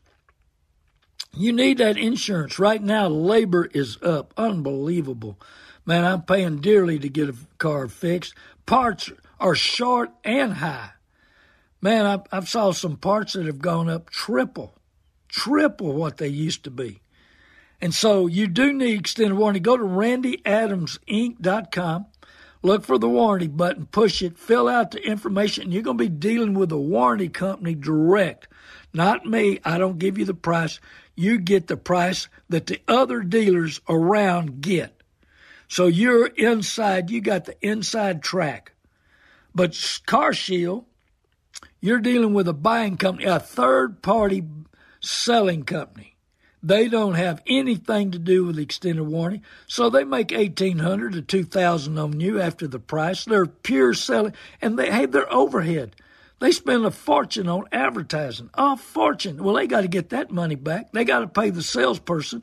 You 1.37 1.53
need 1.53 1.79
that 1.79 1.99
insurance. 1.99 2.59
Right 2.59 2.83
now, 2.83 3.09
labor 3.09 3.67
is 3.67 4.01
up. 4.03 4.33
Unbelievable. 4.39 5.39
Man, 5.85 6.05
I'm 6.05 6.23
paying 6.23 6.61
dearly 6.61 6.99
to 6.99 7.09
get 7.09 7.29
a 7.29 7.35
car 7.59 7.89
fixed. 7.89 8.35
Parts 8.65 9.11
are 9.39 9.55
short 9.55 10.11
and 10.25 10.55
high. 10.55 10.91
Man, 11.81 12.07
I've, 12.07 12.23
I've 12.33 12.49
saw 12.49 12.73
some 12.73 12.97
parts 12.97 13.35
that 13.35 13.47
have 13.47 13.61
gone 13.61 13.89
up 13.89 14.11
triple, 14.11 14.75
triple 15.29 15.93
what 15.93 16.17
they 16.17 16.27
used 16.29 16.65
to 16.65 16.71
be. 16.71 17.01
And 17.81 17.95
so 17.95 18.27
you 18.27 18.49
do 18.49 18.73
need 18.73 18.99
extended 19.01 19.35
warranty. 19.35 19.61
Go 19.61 19.77
to 19.77 19.85
randyadamsinc.com 19.85 22.07
Look 22.67 22.85
for 22.85 22.99
the 22.99 23.09
warranty 23.09 23.47
button, 23.47 23.87
push 23.87 24.23
it, 24.23 24.37
fill 24.37 24.67
out 24.67 24.91
the 24.91 25.07
information, 25.07 25.63
and 25.63 25.73
you're 25.73 25.85
going 25.85 25.99
to 25.99 26.05
be 26.05 26.09
dealing 26.09 26.55
with 26.55 26.73
a 26.73 26.77
warranty 26.77 27.29
company 27.29 27.77
direct. 27.77 28.49
Not 28.93 29.25
me. 29.25 29.61
I 29.65 29.79
don't 29.79 30.01
give 30.01 30.19
you 30.19 30.25
the 30.25 30.35
price. 30.35 30.81
You 31.15 31.39
get 31.39 31.69
the 31.69 31.77
price 31.77 32.27
that 32.49 32.67
the 32.67 32.83
other 32.89 33.21
dealers 33.21 33.81
around 33.89 34.63
get. 34.63 35.01
So 35.69 35.87
you're 35.87 36.27
inside, 36.27 37.09
you 37.09 37.21
got 37.21 37.45
the 37.45 37.55
inside 37.65 38.21
track. 38.21 38.73
But 39.55 40.01
Car 40.07 40.33
Shield, 40.33 40.87
you're 41.87 42.01
dealing 42.01 42.35
with 42.35 42.49
a 42.49 42.53
buying 42.53 42.97
company, 42.97 43.27
a 43.27 43.39
third 43.39 44.03
party 44.03 44.43
selling 45.01 45.63
company. 45.63 46.17
They 46.63 46.89
don't 46.89 47.15
have 47.15 47.43
anything 47.47 48.11
to 48.11 48.19
do 48.19 48.45
with 48.45 48.59
extended 48.59 49.05
warranty, 49.05 49.43
so 49.69 49.89
they 49.89 50.03
make 50.03 50.33
eighteen 50.33 50.79
hundred 50.79 51.13
to 51.13 51.23
two 51.23 51.45
thousand 51.45 51.97
on 51.99 52.19
you 52.19 52.41
after 52.41 52.67
the 52.67 52.81
price. 52.81 53.25
They're 53.25 53.47
pure 53.47 53.95
selling, 53.95 54.33
and 54.61 54.77
they 54.77 54.91
have 54.91 55.13
their 55.13 55.33
overhead. 55.33 55.95
They 56.39 56.51
spend 56.51 56.85
a 56.85 56.91
fortune 56.91 57.49
on 57.49 57.65
advertising, 57.73 58.51
a 58.53 58.77
fortune. 58.77 59.43
Well, 59.43 59.55
they 59.55 59.67
got 59.67 59.83
to 59.83 59.89
get 59.89 60.11
that 60.11 60.31
money 60.31 60.55
back. 60.55 60.93
They 60.93 61.05
got 61.05 61.21
to 61.21 61.29
pay 61.29 61.51
the 61.51 61.63
salesperson. 61.63 62.43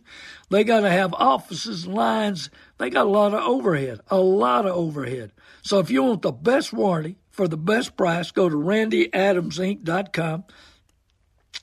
They 0.49 0.63
got 0.63 0.81
to 0.81 0.89
have 0.89 1.13
offices, 1.13 1.85
lines. 1.85 2.49
They 2.79 2.89
got 2.89 3.05
a 3.05 3.09
lot 3.09 3.33
of 3.33 3.43
overhead, 3.43 3.99
a 4.07 4.19
lot 4.19 4.65
of 4.65 4.75
overhead. 4.75 5.31
So 5.61 5.79
if 5.79 5.91
you 5.91 6.01
want 6.01 6.21
the 6.21 6.31
best 6.31 6.73
warranty 6.73 7.17
for 7.33 7.47
the 7.47 7.57
best 7.57 7.97
price, 7.97 8.31
go 8.31 8.47
to 8.47 8.55
randyadamsinc.com, 8.55 10.43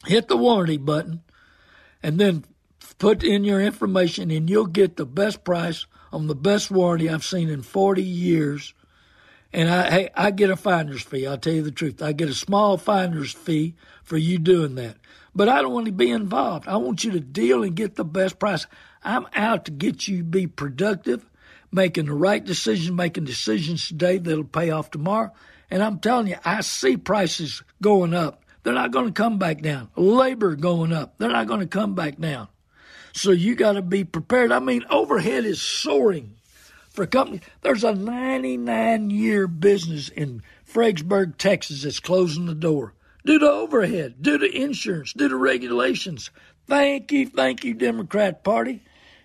hit 0.05 0.29
the 0.29 0.37
warranty 0.37 0.77
button, 0.77 1.23
and 2.03 2.19
then 2.19 2.45
put 2.99 3.23
in 3.23 3.45
your 3.45 3.61
information 3.61 4.31
and 4.31 4.51
you'll 4.51 4.67
get 4.67 4.97
the 4.97 5.07
best 5.07 5.45
price 5.45 5.87
on 6.13 6.27
the 6.27 6.35
best 6.35 6.71
warranty 6.71 7.09
I've 7.09 7.25
seen 7.25 7.49
in 7.49 7.63
40 7.63 8.03
years. 8.03 8.75
And 9.53 9.71
I, 9.71 9.91
hey, 9.91 10.11
I 10.15 10.33
get 10.33 10.51
a 10.51 10.57
finder's 10.57 11.03
fee. 11.03 11.27
I'll 11.27 11.39
tell 11.39 11.53
you 11.53 11.63
the 11.63 11.71
truth. 11.71 12.03
I 12.03 12.13
get 12.13 12.29
a 12.29 12.35
small 12.35 12.77
finder's 12.77 13.33
fee 13.33 13.75
for 14.03 14.17
you 14.17 14.39
doing 14.39 14.75
that. 14.75 14.97
But 15.35 15.49
I 15.49 15.63
don't 15.63 15.73
want 15.73 15.87
to 15.87 15.93
be 15.93 16.11
involved. 16.11 16.67
I 16.67 16.77
want 16.77 17.05
you 17.05 17.13
to 17.13 17.21
deal 17.21 17.63
and 17.63 17.77
get 17.77 17.95
the 17.95 18.05
best 18.05 18.39
price. 18.41 18.67
I'm 19.05 19.27
out 19.35 19.67
to 19.67 19.71
get 19.71 20.09
you 20.09 20.19
to 20.19 20.25
be 20.25 20.49
productive, 20.49 21.25
making 21.71 22.07
the 22.07 22.15
right 22.15 22.45
decision, 22.45 22.97
making 22.97 23.25
decisions 23.25 23.87
today 23.87 24.19
that'll 24.19 24.45
pay 24.45 24.71
off 24.71 24.91
tomorrow. 24.91 25.33
And 25.71 25.83
I'm 25.83 25.99
telling 26.01 26.27
you, 26.27 26.37
I 26.45 26.61
see 26.63 26.97
prices 26.97 27.63
going 27.81 28.15
up. 28.15 28.45
They're 28.63 28.75
not 28.75 28.91
going 28.91 29.07
to 29.07 29.13
come 29.13 29.39
back 29.39 29.63
down. 29.63 29.89
Labor 29.97 30.57
going 30.57 30.93
up. 30.93 31.15
They're 31.19 31.31
not 31.31 31.47
going 31.47 31.61
to 31.61 31.67
come 31.67 31.95
back 31.95 32.19
down. 32.19 32.49
So 33.13 33.31
you 33.31 33.55
got 33.55 33.73
to 33.73 33.83
be 33.83 34.05
prepared. 34.05 34.53
I 34.53 34.59
mean, 34.59 34.85
overhead 34.91 35.45
is 35.45 35.63
soaring 35.63 36.35
for 36.91 37.07
companies. 37.07 37.41
There's 37.63 37.85
a 37.85 37.95
99 37.95 39.11
year 39.11 39.47
business 39.47 40.09
in 40.09 40.43
Fredericksburg, 40.65 41.39
Texas 41.39 41.83
that's 41.83 42.01
closing 42.01 42.47
the 42.47 42.55
door 42.55 42.95
due 43.25 43.39
to 43.39 43.51
overhead, 43.51 44.23
due 44.23 44.39
to 44.39 44.57
insurance, 44.57 45.13
due 45.13 45.29
to 45.29 45.37
regulations. 45.37 46.31
Thank 46.67 47.13
you, 47.13 47.29
thank 47.29 47.65
you, 47.65 47.75
Democrat 47.75 48.45
Party. 48.45 48.83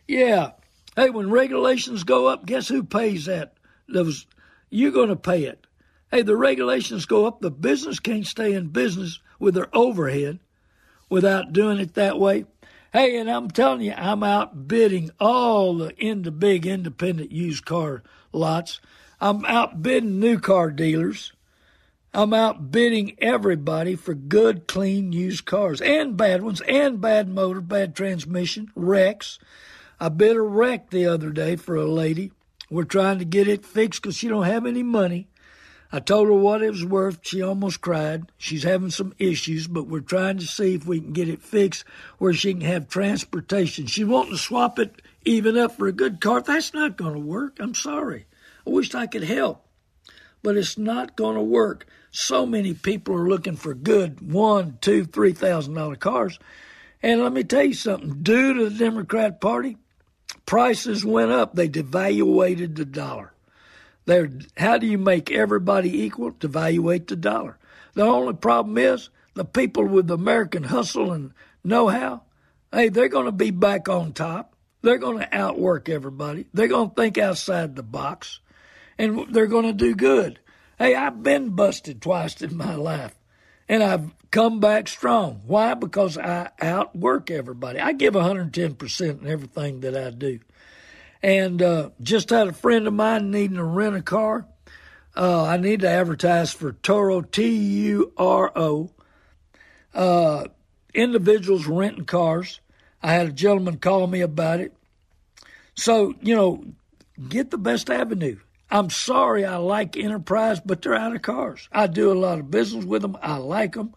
Yeah. 0.07 0.51
Hey, 0.95 1.09
when 1.09 1.29
regulations 1.29 2.03
go 2.03 2.27
up, 2.27 2.45
guess 2.45 2.67
who 2.67 2.83
pays 2.83 3.25
that? 3.25 3.53
Those 3.87 4.25
you're 4.69 4.91
going 4.91 5.09
to 5.09 5.15
pay 5.15 5.43
it. 5.43 5.65
Hey, 6.11 6.21
the 6.21 6.35
regulations 6.35 7.05
go 7.05 7.25
up. 7.25 7.41
The 7.41 7.51
business 7.51 7.99
can't 7.99 8.25
stay 8.25 8.53
in 8.53 8.67
business 8.67 9.19
with 9.39 9.55
their 9.55 9.75
overhead 9.75 10.39
without 11.09 11.53
doing 11.53 11.79
it 11.79 11.95
that 11.95 12.19
way. 12.19 12.45
Hey, 12.93 13.17
and 13.17 13.29
I'm 13.29 13.49
telling 13.49 13.81
you, 13.81 13.93
I'm 13.93 14.23
outbidding 14.23 15.11
all 15.19 15.75
the 15.75 15.93
into 16.01 16.31
big 16.31 16.65
independent 16.65 17.31
used 17.31 17.65
car 17.65 18.03
lots. 18.31 18.79
I'm 19.19 19.45
outbidding 19.45 20.19
new 20.19 20.39
car 20.39 20.69
dealers. 20.69 21.33
I'm 22.13 22.33
outbidding 22.33 23.17
everybody 23.19 23.95
for 23.95 24.13
good, 24.13 24.67
clean 24.67 25.11
used 25.11 25.45
cars 25.45 25.81
and 25.81 26.15
bad 26.15 26.43
ones 26.43 26.61
and 26.61 27.01
bad 27.01 27.27
motor, 27.27 27.59
bad 27.59 27.95
transmission, 27.95 28.71
wrecks. 28.75 29.39
I 29.99 30.09
bid 30.09 30.37
a 30.37 30.41
wreck 30.41 30.89
the 30.89 31.07
other 31.07 31.31
day 31.31 31.55
for 31.55 31.75
a 31.75 31.85
lady. 31.85 32.31
We're 32.69 32.83
trying 32.83 33.19
to 33.19 33.25
get 33.25 33.47
it 33.47 33.65
fixed 33.65 34.01
because 34.01 34.15
she 34.15 34.27
don't 34.27 34.45
have 34.45 34.65
any 34.65 34.83
money. 34.83 35.27
I 35.95 35.99
told 35.99 36.27
her 36.27 36.33
what 36.33 36.61
it 36.61 36.71
was 36.71 36.83
worth. 36.83 37.19
She 37.21 37.41
almost 37.41 37.79
cried. 37.79 38.29
She's 38.37 38.63
having 38.63 38.89
some 38.89 39.13
issues, 39.17 39.65
but 39.65 39.87
we're 39.87 40.01
trying 40.01 40.39
to 40.39 40.45
see 40.45 40.75
if 40.75 40.85
we 40.85 40.99
can 40.99 41.13
get 41.13 41.29
it 41.29 41.41
fixed 41.41 41.85
where 42.17 42.33
she 42.33 42.53
can 42.53 42.61
have 42.61 42.89
transportation. 42.89 43.85
She's 43.85 44.05
wanting 44.05 44.33
to 44.33 44.37
swap 44.37 44.77
it 44.77 45.01
even 45.23 45.57
up 45.57 45.77
for 45.77 45.87
a 45.87 45.93
good 45.93 46.19
car. 46.19 46.41
That's 46.41 46.73
not 46.73 46.97
going 46.97 47.13
to 47.13 47.19
work. 47.19 47.57
I'm 47.59 47.75
sorry. 47.75 48.25
I 48.67 48.69
wish 48.71 48.93
I 48.93 49.07
could 49.07 49.23
help, 49.23 49.65
but 50.43 50.57
it's 50.57 50.77
not 50.77 51.15
going 51.15 51.35
to 51.35 51.41
work. 51.41 51.87
So 52.11 52.45
many 52.45 52.73
people 52.73 53.15
are 53.15 53.29
looking 53.29 53.55
for 53.55 53.73
good 53.73 54.31
one, 54.31 54.77
two, 54.81 55.05
three 55.05 55.33
thousand 55.33 55.75
dollar 55.75 55.95
cars. 55.95 56.39
And 57.01 57.21
let 57.21 57.31
me 57.31 57.43
tell 57.43 57.63
you 57.63 57.73
something, 57.73 58.21
due 58.21 58.53
to 58.53 58.69
the 58.69 58.77
Democrat 58.77 59.39
Party, 59.39 59.77
prices 60.45 61.05
went 61.05 61.31
up. 61.31 61.55
They 61.55 61.69
devaluated 61.69 62.75
the 62.75 62.85
dollar. 62.85 63.31
There, 64.05 64.29
how 64.57 64.77
do 64.77 64.87
you 64.87 64.97
make 64.97 65.31
everybody 65.31 66.03
equal? 66.03 66.31
To 66.31 66.47
evaluate 66.47 67.07
the 67.07 67.15
dollar. 67.15 67.57
The 67.95 68.03
only 68.03 68.33
problem 68.33 68.77
is 68.77 69.09
the 69.33 69.45
people 69.45 69.85
with 69.85 70.09
American 70.11 70.63
hustle 70.63 71.11
and 71.11 71.33
know-how. 71.63 72.21
Hey, 72.71 72.89
they're 72.89 73.07
going 73.07 73.25
to 73.25 73.31
be 73.31 73.51
back 73.51 73.89
on 73.89 74.13
top. 74.13 74.55
They're 74.81 74.97
going 74.97 75.19
to 75.19 75.35
outwork 75.35 75.89
everybody. 75.89 76.45
They're 76.53 76.67
going 76.67 76.89
to 76.89 76.95
think 76.95 77.17
outside 77.17 77.75
the 77.75 77.83
box, 77.83 78.39
and 78.97 79.33
they're 79.33 79.47
going 79.47 79.65
to 79.65 79.73
do 79.73 79.95
good. 79.95 80.39
Hey, 80.77 80.93
I've 80.93 81.23
been 81.23 81.51
busted 81.51 82.01
twice 82.01 82.41
in 82.41 82.55
my 82.55 82.75
life, 82.75 83.15
and 83.67 83.81
I've 83.81 84.11
come 84.29 84.59
back 84.59 84.87
strong. 84.87 85.41
Why? 85.47 85.73
Because 85.73 86.17
I 86.17 86.51
outwork 86.61 87.31
everybody. 87.31 87.79
I 87.79 87.93
give 87.93 88.13
110% 88.13 89.21
in 89.21 89.27
everything 89.27 89.79
that 89.79 89.97
I 89.97 90.11
do 90.11 90.39
and 91.25 91.59
uh, 91.59 91.89
just 92.03 92.29
had 92.29 92.47
a 92.47 92.53
friend 92.53 92.85
of 92.85 92.93
mine 92.93 93.31
needing 93.31 93.57
to 93.57 93.63
rent 93.63 93.95
a 93.95 94.01
car. 94.03 94.45
Uh, 95.17 95.43
I 95.43 95.57
need 95.57 95.79
to 95.79 95.89
advertise 95.89 96.53
for 96.53 96.73
Turo, 96.73 97.29
T 97.31 97.47
U 97.47 98.13
R 98.15 98.51
O. 98.55 98.91
uh, 99.95 100.45
individuals 100.93 101.65
renting 101.65 102.05
cars. 102.05 102.59
I 103.01 103.13
had 103.13 103.27
a 103.27 103.31
gentleman 103.31 103.77
call 103.77 104.05
me 104.07 104.21
about 104.21 104.59
it. 104.59 104.73
So, 105.75 106.13
you 106.21 106.35
know, 106.35 106.63
get 107.27 107.49
the 107.51 107.57
best 107.57 107.89
avenue. 107.89 108.37
I'm 108.69 108.89
sorry 108.89 109.45
I 109.45 109.57
like 109.57 109.95
Enterprise, 109.97 110.59
but 110.63 110.81
they're 110.81 110.95
out 110.95 111.15
of 111.15 111.21
cars. 111.21 111.69
I 111.71 111.87
do 111.87 112.11
a 112.11 112.13
lot 112.13 112.39
of 112.39 112.51
business 112.51 112.85
with 112.85 113.01
them. 113.01 113.17
I 113.21 113.37
like 113.37 113.73
them, 113.73 113.93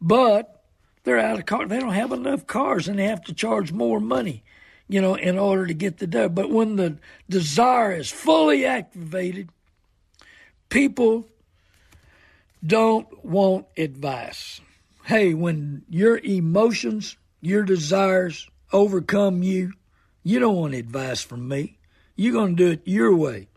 but 0.00 0.62
they're 1.04 1.18
out 1.18 1.38
of 1.38 1.46
cars. 1.46 1.68
They 1.68 1.78
don't 1.80 1.92
have 1.92 2.12
enough 2.12 2.46
cars 2.46 2.86
and 2.88 2.98
they 2.98 3.04
have 3.04 3.22
to 3.24 3.34
charge 3.34 3.72
more 3.72 4.00
money, 4.00 4.44
you 4.88 5.00
know, 5.00 5.14
in 5.14 5.38
order 5.38 5.66
to 5.66 5.74
get 5.74 5.98
the 5.98 6.06
dough. 6.06 6.28
But 6.28 6.50
when 6.50 6.76
the 6.76 6.98
desire 7.28 7.92
is 7.92 8.10
fully 8.10 8.64
activated, 8.64 9.48
people 10.68 11.26
don't 12.64 13.24
want 13.24 13.66
advice. 13.76 14.60
Hey, 15.04 15.34
when 15.34 15.82
your 15.88 16.18
emotions, 16.18 17.16
your 17.40 17.62
desires 17.62 18.48
overcome 18.72 19.42
you, 19.42 19.72
you 20.22 20.38
don't 20.38 20.56
want 20.56 20.74
advice 20.74 21.20
from 21.20 21.46
me. 21.46 21.78
You're 22.16 22.32
going 22.32 22.56
to 22.56 22.64
do 22.64 22.70
it 22.72 22.82
your 22.84 23.14
way. 23.14 23.48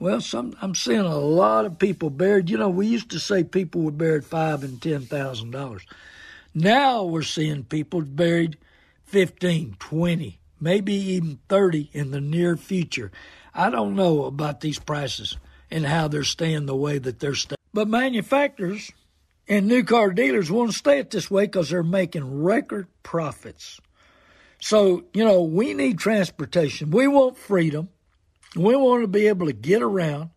Well, 0.00 0.20
some 0.20 0.56
I'm 0.62 0.74
seeing 0.74 1.00
a 1.00 1.18
lot 1.18 1.64
of 1.64 1.78
people 1.78 2.10
buried. 2.10 2.50
You 2.50 2.58
know, 2.58 2.68
we 2.68 2.86
used 2.86 3.10
to 3.10 3.18
say 3.18 3.42
people 3.42 3.82
were 3.82 3.90
buried 3.90 4.24
five 4.24 4.62
and 4.62 4.80
ten 4.80 5.02
thousand 5.02 5.50
dollars. 5.50 5.82
Now 6.54 7.04
we're 7.04 7.22
seeing 7.22 7.64
people 7.64 8.02
buried 8.02 8.56
fifteen, 9.04 9.76
twenty, 9.80 10.37
maybe 10.60 10.94
even 10.94 11.38
thirty 11.48 11.90
in 11.92 12.10
the 12.10 12.20
near 12.20 12.56
future. 12.56 13.10
I 13.54 13.70
don't 13.70 13.96
know 13.96 14.24
about 14.24 14.60
these 14.60 14.78
prices 14.78 15.36
and 15.70 15.84
how 15.84 16.08
they're 16.08 16.24
staying 16.24 16.66
the 16.66 16.76
way 16.76 16.98
that 16.98 17.20
they're 17.20 17.34
staying. 17.34 17.58
But 17.74 17.88
manufacturers 17.88 18.90
and 19.48 19.66
new 19.66 19.84
car 19.84 20.10
dealers 20.10 20.50
want 20.50 20.70
to 20.70 20.76
stay 20.76 20.98
it 20.98 21.10
this 21.10 21.30
way 21.30 21.44
because 21.44 21.70
they're 21.70 21.82
making 21.82 22.42
record 22.42 22.86
profits. 23.02 23.80
So, 24.60 25.04
you 25.14 25.24
know, 25.24 25.42
we 25.42 25.74
need 25.74 25.98
transportation. 25.98 26.90
We 26.90 27.06
want 27.06 27.36
freedom. 27.36 27.88
We 28.56 28.76
want 28.76 29.02
to 29.02 29.08
be 29.08 29.28
able 29.28 29.46
to 29.46 29.52
get 29.52 29.82
around, 29.82 30.30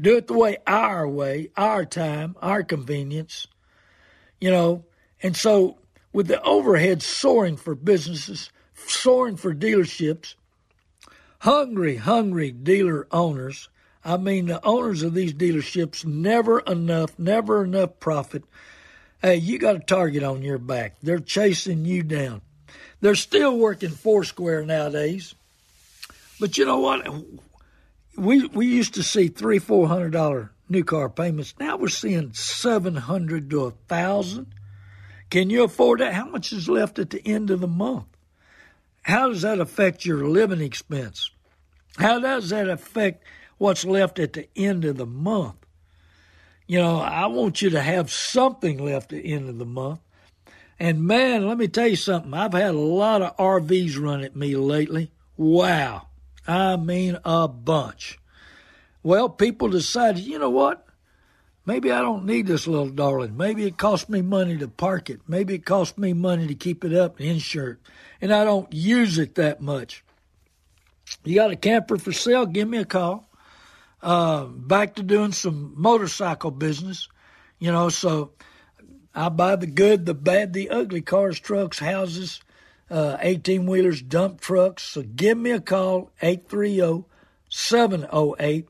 do 0.00 0.16
it 0.16 0.26
the 0.26 0.34
way 0.34 0.58
our 0.66 1.08
way, 1.08 1.50
our 1.56 1.84
time, 1.84 2.36
our 2.42 2.62
convenience, 2.62 3.46
you 4.40 4.50
know. 4.50 4.84
And 5.22 5.36
so, 5.36 5.78
with 6.12 6.28
the 6.28 6.40
overhead 6.42 7.02
soaring 7.02 7.56
for 7.56 7.74
businesses, 7.74 8.50
soaring 8.86 9.36
for 9.36 9.54
dealerships, 9.54 10.34
hungry, 11.40 11.96
hungry 11.96 12.50
dealer 12.50 13.06
owners, 13.10 13.68
I 14.04 14.16
mean, 14.16 14.46
the 14.46 14.64
owners 14.64 15.02
of 15.02 15.14
these 15.14 15.32
dealerships, 15.32 16.04
never 16.04 16.60
enough, 16.60 17.18
never 17.18 17.64
enough 17.64 17.98
profit. 17.98 18.44
Hey, 19.20 19.36
you 19.36 19.58
got 19.58 19.76
a 19.76 19.80
target 19.80 20.22
on 20.22 20.42
your 20.42 20.58
back. 20.58 20.94
They're 21.02 21.18
chasing 21.18 21.84
you 21.84 22.04
down. 22.04 22.42
They're 23.00 23.16
still 23.16 23.58
working 23.58 23.90
Foursquare 23.90 24.64
nowadays. 24.64 25.34
But 26.38 26.56
you 26.56 26.64
know 26.64 26.78
what? 26.78 27.06
We 28.16 28.46
we 28.46 28.66
used 28.66 28.94
to 28.94 29.02
see 29.02 29.28
three, 29.28 29.58
four 29.58 29.88
hundred 29.88 30.12
dollar 30.12 30.52
new 30.68 30.84
car 30.84 31.08
payments. 31.08 31.54
Now 31.58 31.76
we're 31.76 31.88
seeing 31.88 32.32
seven 32.32 32.94
hundred 32.94 33.50
to 33.50 33.64
a 33.64 33.70
thousand. 33.88 34.54
Can 35.30 35.50
you 35.50 35.64
afford 35.64 36.00
that? 36.00 36.14
How 36.14 36.26
much 36.26 36.52
is 36.52 36.68
left 36.68 36.98
at 36.98 37.10
the 37.10 37.26
end 37.26 37.50
of 37.50 37.60
the 37.60 37.66
month? 37.68 38.06
How 39.06 39.28
does 39.28 39.42
that 39.42 39.60
affect 39.60 40.04
your 40.04 40.26
living 40.26 40.60
expense? 40.60 41.30
How 41.96 42.18
does 42.18 42.48
that 42.48 42.68
affect 42.68 43.22
what's 43.56 43.84
left 43.84 44.18
at 44.18 44.32
the 44.32 44.48
end 44.56 44.84
of 44.84 44.96
the 44.96 45.06
month? 45.06 45.64
You 46.66 46.80
know, 46.80 46.98
I 46.98 47.26
want 47.26 47.62
you 47.62 47.70
to 47.70 47.80
have 47.80 48.10
something 48.10 48.84
left 48.84 49.12
at 49.12 49.22
the 49.22 49.32
end 49.32 49.48
of 49.48 49.58
the 49.58 49.64
month. 49.64 50.00
And 50.80 51.04
man, 51.04 51.46
let 51.46 51.56
me 51.56 51.68
tell 51.68 51.86
you 51.86 51.94
something. 51.94 52.34
I've 52.34 52.52
had 52.52 52.74
a 52.74 52.78
lot 52.80 53.22
of 53.22 53.36
RVs 53.36 53.96
run 53.96 54.24
at 54.24 54.34
me 54.34 54.56
lately. 54.56 55.12
Wow. 55.36 56.08
I 56.48 56.74
mean, 56.74 57.16
a 57.24 57.46
bunch. 57.46 58.18
Well, 59.04 59.28
people 59.28 59.68
decided, 59.68 60.24
you 60.24 60.40
know 60.40 60.50
what? 60.50 60.84
Maybe 61.66 61.90
I 61.90 62.00
don't 62.00 62.24
need 62.24 62.46
this 62.46 62.68
little 62.68 62.88
darling. 62.88 63.36
Maybe 63.36 63.64
it 63.66 63.76
costs 63.76 64.08
me 64.08 64.22
money 64.22 64.56
to 64.58 64.68
park 64.68 65.10
it. 65.10 65.20
Maybe 65.26 65.54
it 65.54 65.66
costs 65.66 65.98
me 65.98 66.12
money 66.12 66.46
to 66.46 66.54
keep 66.54 66.84
it 66.84 66.94
up 66.94 67.18
and 67.18 67.28
insure 67.28 67.70
it. 67.70 67.78
And 68.20 68.32
I 68.32 68.44
don't 68.44 68.72
use 68.72 69.18
it 69.18 69.34
that 69.34 69.60
much. 69.60 70.04
You 71.24 71.34
got 71.34 71.50
a 71.50 71.56
camper 71.56 71.98
for 71.98 72.12
sale? 72.12 72.46
Give 72.46 72.68
me 72.68 72.78
a 72.78 72.84
call. 72.84 73.28
Uh, 74.00 74.44
back 74.44 74.94
to 74.94 75.02
doing 75.02 75.32
some 75.32 75.74
motorcycle 75.76 76.52
business, 76.52 77.08
you 77.58 77.72
know, 77.72 77.88
so 77.88 78.32
I 79.14 79.30
buy 79.30 79.56
the 79.56 79.66
good, 79.66 80.06
the 80.06 80.14
bad, 80.14 80.52
the 80.52 80.70
ugly 80.70 81.00
cars, 81.00 81.40
trucks, 81.40 81.78
houses, 81.78 82.40
18 82.90 83.60
uh, 83.60 83.64
wheelers, 83.64 84.02
dump 84.02 84.40
trucks. 84.40 84.84
So 84.84 85.02
give 85.02 85.36
me 85.36 85.50
a 85.50 85.60
call, 85.60 86.12
830 86.22 87.04
708 87.48 88.68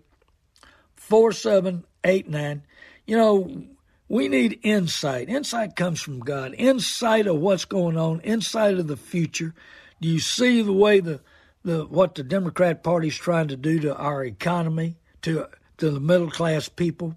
4789. 0.95 2.63
You 3.07 3.17
know, 3.17 3.65
we 4.09 4.29
need 4.29 4.61
insight. 4.63 5.29
Insight 5.29 5.77
comes 5.77 6.01
from 6.01 6.21
God. 6.21 6.55
Insight 6.55 7.27
of 7.27 7.37
what's 7.37 7.65
going 7.65 7.97
on, 7.97 8.21
insight 8.21 8.75
of 8.75 8.87
the 8.87 8.97
future. 8.97 9.55
Do 10.01 10.09
you 10.09 10.21
see 10.21 10.63
the 10.63 10.73
way 10.73 11.01
the, 11.01 11.21
the 11.65 11.87
what 11.87 12.15
the 12.15 12.23
Democrat 12.23 12.83
Party 12.83 13.09
is 13.09 13.17
trying 13.17 13.49
to 13.49 13.57
do 13.57 13.81
to 13.81 13.97
our 13.97 14.25
economy, 14.25 14.97
to 15.23 15.47
to 15.79 15.91
the 15.91 16.01
middle 16.01 16.31
class 16.31 16.69
people? 16.69 17.17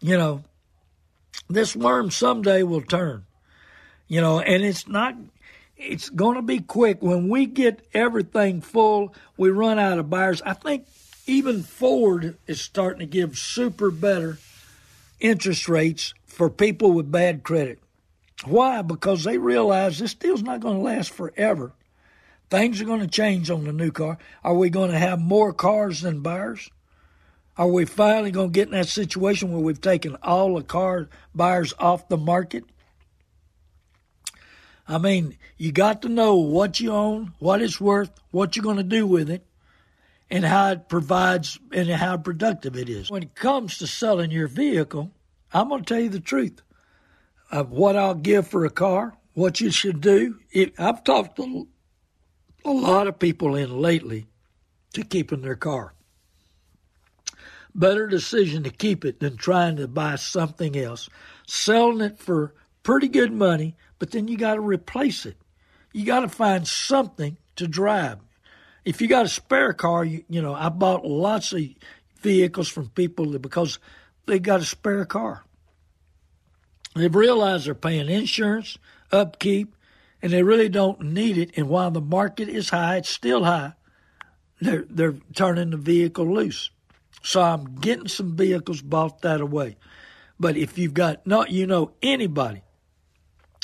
You 0.00 0.16
know, 0.16 0.44
this 1.48 1.76
worm 1.76 2.10
someday 2.10 2.62
will 2.62 2.82
turn. 2.82 3.26
You 4.08 4.20
know, 4.20 4.40
and 4.40 4.64
it's 4.64 4.88
not 4.88 5.16
it's 5.76 6.10
going 6.10 6.36
to 6.36 6.42
be 6.42 6.60
quick. 6.60 7.02
When 7.02 7.28
we 7.28 7.46
get 7.46 7.86
everything 7.94 8.60
full, 8.60 9.14
we 9.36 9.50
run 9.50 9.78
out 9.78 9.98
of 9.98 10.10
buyers. 10.10 10.42
I 10.42 10.54
think 10.54 10.86
even 11.26 11.62
Ford 11.62 12.36
is 12.46 12.60
starting 12.60 13.00
to 13.00 13.06
give 13.06 13.38
super 13.38 13.90
better 13.90 14.38
interest 15.20 15.68
rates 15.68 16.14
for 16.24 16.50
people 16.50 16.92
with 16.92 17.12
bad 17.12 17.42
credit. 17.42 17.78
Why? 18.44 18.82
Because 18.82 19.24
they 19.24 19.38
realize 19.38 19.98
this 19.98 20.14
deal's 20.14 20.42
not 20.42 20.60
going 20.60 20.78
to 20.78 20.82
last 20.82 21.10
forever. 21.10 21.72
Things 22.48 22.80
are 22.80 22.86
going 22.86 23.00
to 23.00 23.06
change 23.06 23.50
on 23.50 23.64
the 23.64 23.72
new 23.72 23.92
car. 23.92 24.18
Are 24.42 24.54
we 24.54 24.70
going 24.70 24.90
to 24.90 24.98
have 24.98 25.20
more 25.20 25.52
cars 25.52 26.00
than 26.00 26.20
buyers? 26.20 26.68
Are 27.56 27.68
we 27.68 27.84
finally 27.84 28.30
going 28.30 28.48
to 28.48 28.54
get 28.54 28.68
in 28.68 28.74
that 28.74 28.88
situation 28.88 29.52
where 29.52 29.60
we've 29.60 29.80
taken 29.80 30.16
all 30.22 30.54
the 30.54 30.62
car 30.62 31.08
buyers 31.34 31.74
off 31.78 32.08
the 32.08 32.16
market? 32.16 32.64
I 34.88 34.98
mean, 34.98 35.36
you 35.56 35.70
got 35.70 36.02
to 36.02 36.08
know 36.08 36.36
what 36.36 36.80
you 36.80 36.90
own, 36.90 37.34
what 37.38 37.62
it's 37.62 37.80
worth, 37.80 38.10
what 38.30 38.56
you're 38.56 38.64
going 38.64 38.78
to 38.78 38.82
do 38.82 39.06
with 39.06 39.30
it, 39.30 39.44
and 40.30 40.44
how 40.44 40.70
it 40.70 40.88
provides 40.88 41.58
and 41.72 41.88
how 41.88 42.16
productive 42.16 42.76
it 42.76 42.88
is. 42.88 43.10
When 43.10 43.24
it 43.24 43.34
comes 43.34 43.78
to 43.78 43.86
selling 43.86 44.30
your 44.30 44.48
vehicle, 44.48 45.10
I'm 45.52 45.68
going 45.68 45.84
to 45.84 45.94
tell 45.94 46.02
you 46.02 46.08
the 46.08 46.20
truth 46.20 46.62
of 47.50 47.70
what 47.70 47.96
I'll 47.96 48.14
give 48.14 48.46
for 48.46 48.64
a 48.64 48.70
car, 48.70 49.16
what 49.34 49.60
you 49.60 49.70
should 49.70 50.00
do. 50.00 50.38
I've 50.78 51.02
talked 51.02 51.36
to 51.36 51.66
a 52.64 52.70
lot 52.70 53.08
of 53.08 53.18
people 53.18 53.56
in 53.56 53.80
lately 53.80 54.26
to 54.92 55.02
keeping 55.02 55.42
their 55.42 55.56
car. 55.56 55.94
Better 57.74 58.06
decision 58.06 58.64
to 58.64 58.70
keep 58.70 59.04
it 59.04 59.20
than 59.20 59.36
trying 59.36 59.76
to 59.76 59.88
buy 59.88 60.16
something 60.16 60.76
else. 60.76 61.08
Selling 61.46 62.00
it 62.00 62.18
for 62.18 62.54
pretty 62.82 63.08
good 63.08 63.32
money, 63.32 63.76
but 63.98 64.10
then 64.10 64.28
you 64.28 64.36
got 64.36 64.54
to 64.54 64.60
replace 64.60 65.26
it. 65.26 65.36
You 65.92 66.04
got 66.04 66.20
to 66.20 66.28
find 66.28 66.66
something 66.66 67.36
to 67.56 67.66
drive. 67.66 68.18
If 68.84 69.00
you 69.00 69.08
got 69.08 69.26
a 69.26 69.28
spare 69.28 69.72
car, 69.72 70.04
you, 70.04 70.24
you 70.28 70.40
know, 70.40 70.54
I 70.54 70.68
bought 70.68 71.04
lots 71.04 71.52
of 71.52 71.62
vehicles 72.20 72.68
from 72.68 72.88
people 72.88 73.38
because 73.38 73.78
they 74.26 74.38
got 74.38 74.60
a 74.60 74.64
spare 74.64 75.04
car. 75.04 75.44
They've 76.94 77.14
realized 77.14 77.66
they're 77.66 77.74
paying 77.74 78.08
insurance, 78.08 78.78
upkeep, 79.12 79.74
and 80.22 80.32
they 80.32 80.42
really 80.42 80.68
don't 80.68 81.00
need 81.00 81.38
it. 81.38 81.52
And 81.56 81.68
while 81.68 81.90
the 81.90 82.00
market 82.00 82.48
is 82.48 82.70
high, 82.70 82.96
it's 82.96 83.08
still 83.08 83.44
high. 83.44 83.74
They're 84.60 84.84
they're 84.88 85.16
turning 85.34 85.70
the 85.70 85.76
vehicle 85.76 86.34
loose. 86.34 86.70
So 87.22 87.40
I'm 87.42 87.76
getting 87.76 88.08
some 88.08 88.36
vehicles 88.36 88.82
bought 88.82 89.22
that 89.22 89.40
away. 89.40 89.76
But 90.38 90.56
if 90.56 90.78
you've 90.78 90.94
got 90.94 91.26
not 91.26 91.50
you 91.50 91.66
know 91.66 91.92
anybody 92.02 92.62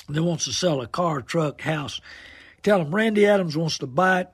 that 0.08 0.22
wants 0.22 0.44
to 0.44 0.52
sell 0.52 0.80
a 0.80 0.86
car, 0.86 1.20
truck, 1.20 1.60
house, 1.62 2.00
tell 2.62 2.78
them 2.78 2.94
Randy 2.94 3.26
Adams 3.26 3.56
wants 3.56 3.78
to 3.78 3.86
buy 3.86 4.20
it. 4.22 4.28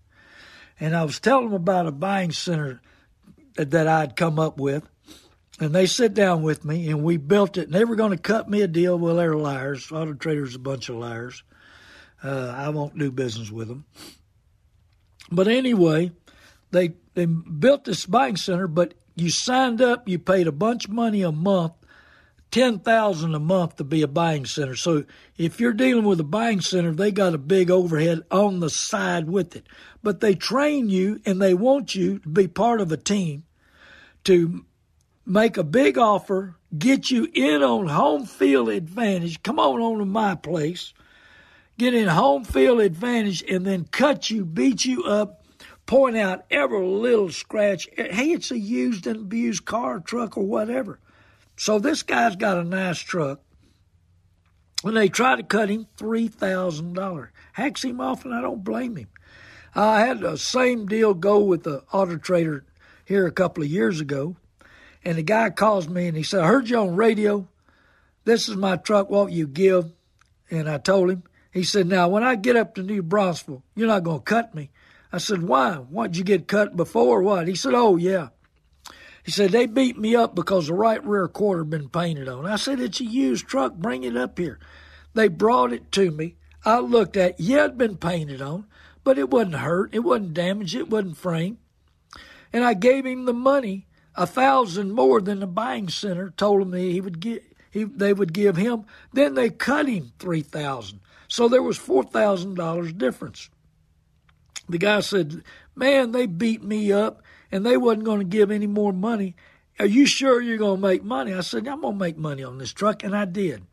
And 0.78 0.94
I 0.94 1.04
was 1.04 1.20
telling 1.20 1.46
them 1.46 1.54
about 1.54 1.86
a 1.86 1.92
buying 1.92 2.32
center 2.32 2.80
that 3.56 3.88
I'd 3.88 4.16
come 4.16 4.38
up 4.38 4.58
with. 4.58 4.88
And 5.58 5.74
they 5.74 5.86
sit 5.86 6.12
down 6.12 6.42
with 6.42 6.64
me 6.64 6.90
and 6.90 7.02
we 7.02 7.16
built 7.16 7.56
it. 7.56 7.64
And 7.64 7.72
they 7.74 7.84
were 7.84 7.96
going 7.96 8.10
to 8.10 8.18
cut 8.18 8.48
me 8.50 8.60
a 8.60 8.68
deal. 8.68 8.98
Well, 8.98 9.16
they're 9.16 9.36
liars. 9.36 9.90
Auto 9.90 10.12
Trader's 10.12 10.54
a 10.54 10.58
bunch 10.58 10.90
of 10.90 10.96
liars. 10.96 11.42
Uh, 12.22 12.52
I 12.54 12.68
won't 12.68 12.98
do 12.98 13.10
business 13.10 13.50
with 13.50 13.68
them. 13.68 13.86
But 15.30 15.48
anyway, 15.48 16.12
they 16.70 16.94
they 17.14 17.24
built 17.26 17.84
this 17.84 18.06
buying 18.06 18.36
center, 18.36 18.68
but 18.68 18.94
you 19.14 19.30
signed 19.30 19.80
up, 19.80 20.08
you 20.08 20.18
paid 20.18 20.46
a 20.46 20.52
bunch 20.52 20.84
of 20.84 20.92
money 20.92 21.22
a 21.22 21.32
month, 21.32 21.72
ten 22.56 22.78
thousand 22.78 23.34
a 23.34 23.38
month 23.38 23.76
to 23.76 23.84
be 23.84 24.00
a 24.00 24.08
buying 24.08 24.46
center. 24.46 24.74
So 24.74 25.04
if 25.36 25.60
you're 25.60 25.74
dealing 25.74 26.04
with 26.04 26.20
a 26.20 26.24
buying 26.24 26.62
center, 26.62 26.92
they 26.92 27.12
got 27.12 27.34
a 27.34 27.38
big 27.38 27.70
overhead 27.70 28.22
on 28.30 28.60
the 28.60 28.70
side 28.70 29.28
with 29.28 29.56
it. 29.56 29.66
But 30.02 30.20
they 30.20 30.34
train 30.34 30.88
you 30.88 31.20
and 31.26 31.40
they 31.40 31.52
want 31.52 31.94
you 31.94 32.18
to 32.20 32.28
be 32.28 32.48
part 32.48 32.80
of 32.80 32.90
a 32.90 32.96
team 32.96 33.44
to 34.24 34.64
make 35.26 35.58
a 35.58 35.64
big 35.64 35.98
offer, 35.98 36.56
get 36.78 37.10
you 37.10 37.28
in 37.34 37.62
on 37.62 37.88
home 37.88 38.24
field 38.24 38.70
advantage. 38.70 39.42
Come 39.42 39.58
on 39.58 39.80
on 39.82 39.98
to 39.98 40.06
my 40.06 40.34
place 40.34 40.94
get 41.78 41.92
in 41.92 42.08
home 42.08 42.44
field 42.44 42.80
advantage, 42.80 43.44
and 43.48 43.66
then 43.66 43.84
cut 43.90 44.30
you, 44.30 44.44
beat 44.44 44.84
you 44.84 45.04
up, 45.04 45.44
point 45.84 46.16
out 46.16 46.44
every 46.50 46.82
little 46.82 47.30
scratch. 47.30 47.88
Hey, 47.96 48.32
it's 48.32 48.50
a 48.50 48.58
used 48.58 49.06
and 49.06 49.16
abused 49.16 49.64
car, 49.64 50.00
truck, 50.00 50.36
or 50.36 50.46
whatever. 50.46 50.98
So 51.56 51.78
this 51.78 52.02
guy's 52.02 52.36
got 52.36 52.58
a 52.58 52.64
nice 52.64 52.98
truck. 52.98 53.40
When 54.82 54.94
they 54.94 55.08
try 55.08 55.36
to 55.36 55.42
cut 55.42 55.68
him, 55.68 55.86
three 55.96 56.28
thousand 56.28 56.94
dollars. 56.94 57.30
Hacks 57.52 57.82
him 57.82 58.00
off, 58.00 58.24
and 58.24 58.34
I 58.34 58.40
don't 58.40 58.62
blame 58.62 58.96
him. 58.96 59.08
I 59.74 60.00
had 60.00 60.20
the 60.20 60.36
same 60.36 60.86
deal 60.86 61.14
go 61.14 61.40
with 61.40 61.64
the 61.64 61.82
auto 61.92 62.16
trader 62.16 62.64
here 63.04 63.26
a 63.26 63.32
couple 63.32 63.62
of 63.62 63.70
years 63.70 64.00
ago, 64.00 64.36
and 65.04 65.16
the 65.18 65.22
guy 65.22 65.50
calls 65.50 65.88
me 65.88 66.08
and 66.08 66.16
he 66.16 66.22
said, 66.22 66.40
"I 66.40 66.46
heard 66.46 66.68
you 66.68 66.78
on 66.78 66.96
radio. 66.96 67.48
This 68.24 68.48
is 68.48 68.56
my 68.56 68.76
truck. 68.76 69.10
What 69.10 69.32
you 69.32 69.46
give?" 69.46 69.92
And 70.50 70.68
I 70.68 70.78
told 70.78 71.10
him, 71.10 71.24
he 71.56 71.64
said, 71.64 71.86
Now, 71.86 72.08
when 72.08 72.22
I 72.22 72.34
get 72.36 72.54
up 72.56 72.74
to 72.74 72.82
New 72.82 73.02
Braunfels, 73.02 73.62
you're 73.74 73.88
not 73.88 74.04
going 74.04 74.18
to 74.18 74.24
cut 74.24 74.54
me. 74.54 74.70
I 75.10 75.16
said, 75.16 75.42
Why? 75.42 75.80
Did 76.02 76.18
you 76.18 76.22
get 76.22 76.48
cut 76.48 76.76
before 76.76 77.20
or 77.20 77.22
what? 77.22 77.48
He 77.48 77.54
said, 77.54 77.72
Oh, 77.74 77.96
yeah. 77.96 78.28
He 79.26 79.32
said, 79.32 79.50
They 79.50 79.66
beat 79.66 79.98
me 79.98 80.14
up 80.14 80.36
because 80.36 80.68
the 80.68 80.74
right 80.74 81.04
rear 81.04 81.26
quarter 81.26 81.62
had 81.62 81.70
been 81.70 81.88
painted 81.88 82.28
on. 82.28 82.46
I 82.46 82.54
said, 82.54 82.78
It's 82.78 83.00
a 83.00 83.04
used 83.04 83.48
truck. 83.48 83.74
Bring 83.74 84.04
it 84.04 84.16
up 84.16 84.38
here. 84.38 84.60
They 85.14 85.26
brought 85.26 85.72
it 85.72 85.90
to 85.92 86.12
me. 86.12 86.36
I 86.64 86.78
looked 86.78 87.16
at 87.16 87.30
it. 87.30 87.36
Yeah, 87.40 87.64
it'd 87.64 87.76
been 87.76 87.96
painted 87.96 88.40
on, 88.40 88.66
but 89.02 89.18
it 89.18 89.28
wasn't 89.28 89.56
hurt. 89.56 89.92
It 89.92 90.00
wasn't 90.00 90.34
damaged. 90.34 90.76
It 90.76 90.88
wasn't 90.88 91.16
framed. 91.16 91.58
And 92.52 92.62
I 92.64 92.74
gave 92.74 93.04
him 93.04 93.24
the 93.24 93.34
money, 93.34 93.88
a 94.14 94.28
thousand 94.28 94.92
more 94.92 95.20
than 95.20 95.40
the 95.40 95.48
buying 95.48 95.88
center 95.88 96.30
told 96.30 96.68
me 96.70 96.92
he 96.92 97.00
would 97.00 97.18
get. 97.18 97.42
He, 97.72 97.82
they 97.82 98.12
would 98.12 98.32
give 98.32 98.56
him. 98.56 98.84
Then 99.12 99.34
they 99.34 99.50
cut 99.50 99.88
him 99.88 100.12
three 100.20 100.42
thousand. 100.42 101.00
So 101.26 101.48
there 101.48 101.64
was 101.64 101.78
$4,000 101.80 102.96
difference. 102.96 103.50
The 104.68 104.78
guy 104.78 105.00
said, 105.00 105.42
Man, 105.74 106.12
they 106.12 106.26
beat 106.26 106.62
me 106.62 106.92
up 106.92 107.22
and 107.50 107.64
they 107.64 107.76
wasn't 107.76 108.04
going 108.04 108.20
to 108.20 108.24
give 108.24 108.50
any 108.50 108.66
more 108.66 108.92
money. 108.92 109.36
Are 109.78 109.86
you 109.86 110.06
sure 110.06 110.40
you're 110.40 110.56
going 110.56 110.80
to 110.80 110.86
make 110.86 111.04
money? 111.04 111.32
I 111.34 111.40
said, 111.40 111.68
I'm 111.68 111.82
going 111.82 111.94
to 111.94 111.98
make 111.98 112.16
money 112.16 112.42
on 112.42 112.58
this 112.58 112.72
truck, 112.72 113.04
and 113.04 113.14
I 113.14 113.24
did. 113.24 113.64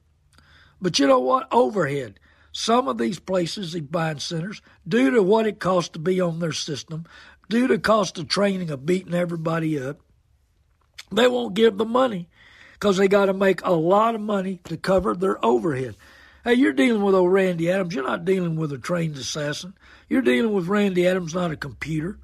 But 0.81 0.99
you 0.99 1.07
know 1.07 1.19
what? 1.19 1.47
Overhead. 1.51 2.19
Some 2.51 2.88
of 2.88 2.97
these 2.97 3.19
places, 3.19 3.73
these 3.73 3.81
buying 3.81 4.19
centers, 4.19 4.62
due 4.88 5.09
to 5.12 5.23
what 5.23 5.47
it 5.47 5.59
costs 5.59 5.89
to 5.91 5.99
be 5.99 6.21
on 6.21 6.39
their 6.39 6.51
system, 6.51 7.05
due 7.49 7.67
to 7.67 7.79
cost 7.79 8.19
of 8.19 8.27
training 8.27 8.69
of 8.69 8.86
beating 8.86 9.13
everybody 9.13 9.79
up, 9.79 9.99
they 11.12 11.27
won't 11.27 11.55
give 11.55 11.77
the 11.77 11.86
money 11.86 12.29
because 12.73 12.97
they 12.97 13.07
got 13.07 13.25
to 13.25 13.33
make 13.33 13.63
a 13.63 13.71
lot 13.71 14.13
of 14.13 14.21
money 14.21 14.59
to 14.65 14.77
cover 14.77 15.15
their 15.15 15.43
overhead. 15.43 15.95
Hey, 16.43 16.55
you're 16.55 16.73
dealing 16.73 17.01
with 17.01 17.15
old 17.15 17.31
Randy 17.31 17.71
Adams. 17.71 17.95
You're 17.95 18.05
not 18.05 18.25
dealing 18.25 18.57
with 18.57 18.73
a 18.73 18.77
trained 18.77 19.15
assassin. 19.15 19.73
You're 20.09 20.21
dealing 20.21 20.51
with 20.51 20.67
Randy 20.67 21.07
Adams, 21.07 21.33
not 21.33 21.51
a 21.51 21.55
computer. 21.55 22.19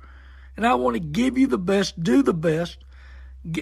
And 0.60 0.68
I 0.68 0.76
want 0.76 0.96
to 0.96 1.00
give 1.00 1.38
you 1.38 1.48
the 1.48 1.58
best, 1.58 2.04
do 2.04 2.22
the 2.22 2.34
best. 2.34 2.80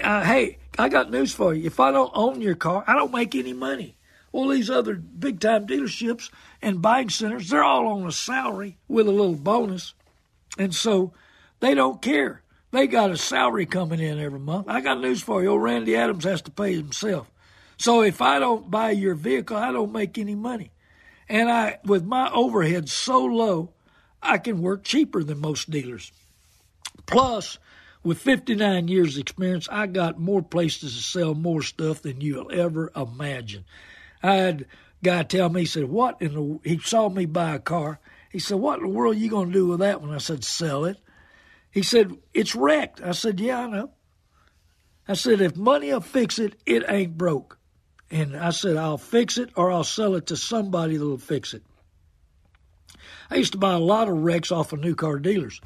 Uh, 0.01 0.23
hey, 0.23 0.57
I 0.79 0.89
got 0.89 1.11
news 1.11 1.31
for 1.31 1.53
you. 1.53 1.63
If 1.63 1.79
I 1.79 1.91
don't 1.91 2.09
own 2.15 2.41
your 2.41 2.55
car, 2.55 2.83
I 2.87 2.93
don't 2.93 3.13
make 3.13 3.35
any 3.35 3.53
money. 3.53 3.95
All 4.31 4.47
these 4.47 4.71
other 4.71 4.95
big 4.95 5.39
time 5.39 5.67
dealerships 5.67 6.31
and 6.59 6.81
buying 6.81 7.09
centers, 7.09 7.49
they're 7.49 7.63
all 7.63 7.85
on 7.85 8.07
a 8.07 8.11
salary 8.11 8.79
with 8.87 9.07
a 9.07 9.11
little 9.11 9.35
bonus. 9.35 9.93
And 10.57 10.73
so 10.73 11.13
they 11.59 11.75
don't 11.75 12.01
care. 12.01 12.41
They 12.71 12.87
got 12.87 13.11
a 13.11 13.17
salary 13.17 13.67
coming 13.67 13.99
in 13.99 14.17
every 14.17 14.39
month. 14.39 14.67
I 14.67 14.81
got 14.81 14.99
news 14.99 15.21
for 15.21 15.43
you. 15.43 15.49
Old 15.49 15.61
Randy 15.61 15.95
Adams 15.95 16.23
has 16.23 16.41
to 16.41 16.51
pay 16.51 16.73
himself. 16.73 17.29
So 17.77 18.01
if 18.01 18.23
I 18.23 18.39
don't 18.39 18.71
buy 18.71 18.89
your 18.89 19.13
vehicle, 19.13 19.55
I 19.55 19.71
don't 19.71 19.93
make 19.93 20.17
any 20.17 20.33
money. 20.33 20.71
And 21.29 21.47
I, 21.47 21.77
with 21.85 22.05
my 22.05 22.31
overhead 22.31 22.89
so 22.89 23.23
low, 23.23 23.73
I 24.19 24.39
can 24.39 24.63
work 24.63 24.83
cheaper 24.83 25.23
than 25.23 25.39
most 25.39 25.69
dealers. 25.69 26.11
Plus, 27.05 27.57
with 28.03 28.19
59 28.19 28.87
years 28.87 29.17
experience, 29.17 29.67
I 29.71 29.87
got 29.87 30.19
more 30.19 30.41
places 30.41 30.95
to 30.95 31.01
sell 31.01 31.33
more 31.33 31.61
stuff 31.61 32.01
than 32.01 32.21
you'll 32.21 32.51
ever 32.51 32.91
imagine. 32.95 33.65
I 34.21 34.35
had 34.35 34.61
a 34.61 34.65
guy 35.03 35.23
tell 35.23 35.49
me, 35.49 35.61
he 35.61 35.65
said, 35.65 35.85
what 35.85 36.21
in 36.21 36.33
the, 36.33 36.59
he 36.63 36.79
saw 36.79 37.09
me 37.09 37.25
buy 37.25 37.55
a 37.55 37.59
car. 37.59 37.99
He 38.31 38.39
said, 38.39 38.57
what 38.57 38.79
in 38.79 38.83
the 38.85 38.91
world 38.91 39.15
are 39.15 39.19
you 39.19 39.29
going 39.29 39.47
to 39.47 39.53
do 39.53 39.67
with 39.67 39.79
that 39.79 40.01
one? 40.01 40.13
I 40.13 40.17
said, 40.19 40.43
sell 40.43 40.85
it. 40.85 40.97
He 41.71 41.83
said, 41.83 42.17
it's 42.33 42.55
wrecked. 42.55 43.01
I 43.01 43.11
said, 43.11 43.39
yeah, 43.39 43.61
I 43.61 43.67
know. 43.67 43.91
I 45.07 45.13
said, 45.13 45.41
if 45.41 45.55
money 45.55 45.93
will 45.93 46.01
fix 46.01 46.39
it, 46.39 46.55
it 46.65 46.83
ain't 46.87 47.17
broke. 47.17 47.57
And 48.09 48.35
I 48.35 48.51
said, 48.51 48.77
I'll 48.77 48.97
fix 48.97 49.37
it 49.37 49.51
or 49.55 49.71
I'll 49.71 49.83
sell 49.83 50.15
it 50.15 50.27
to 50.27 50.37
somebody 50.37 50.97
that'll 50.97 51.17
fix 51.17 51.53
it. 51.53 51.63
I 53.29 53.35
used 53.35 53.51
to 53.51 53.57
buy 53.57 53.73
a 53.73 53.79
lot 53.79 54.07
of 54.07 54.17
wrecks 54.17 54.51
off 54.51 54.73
of 54.73 54.79
new 54.79 54.95
car 54.95 55.19
dealers, 55.19 55.59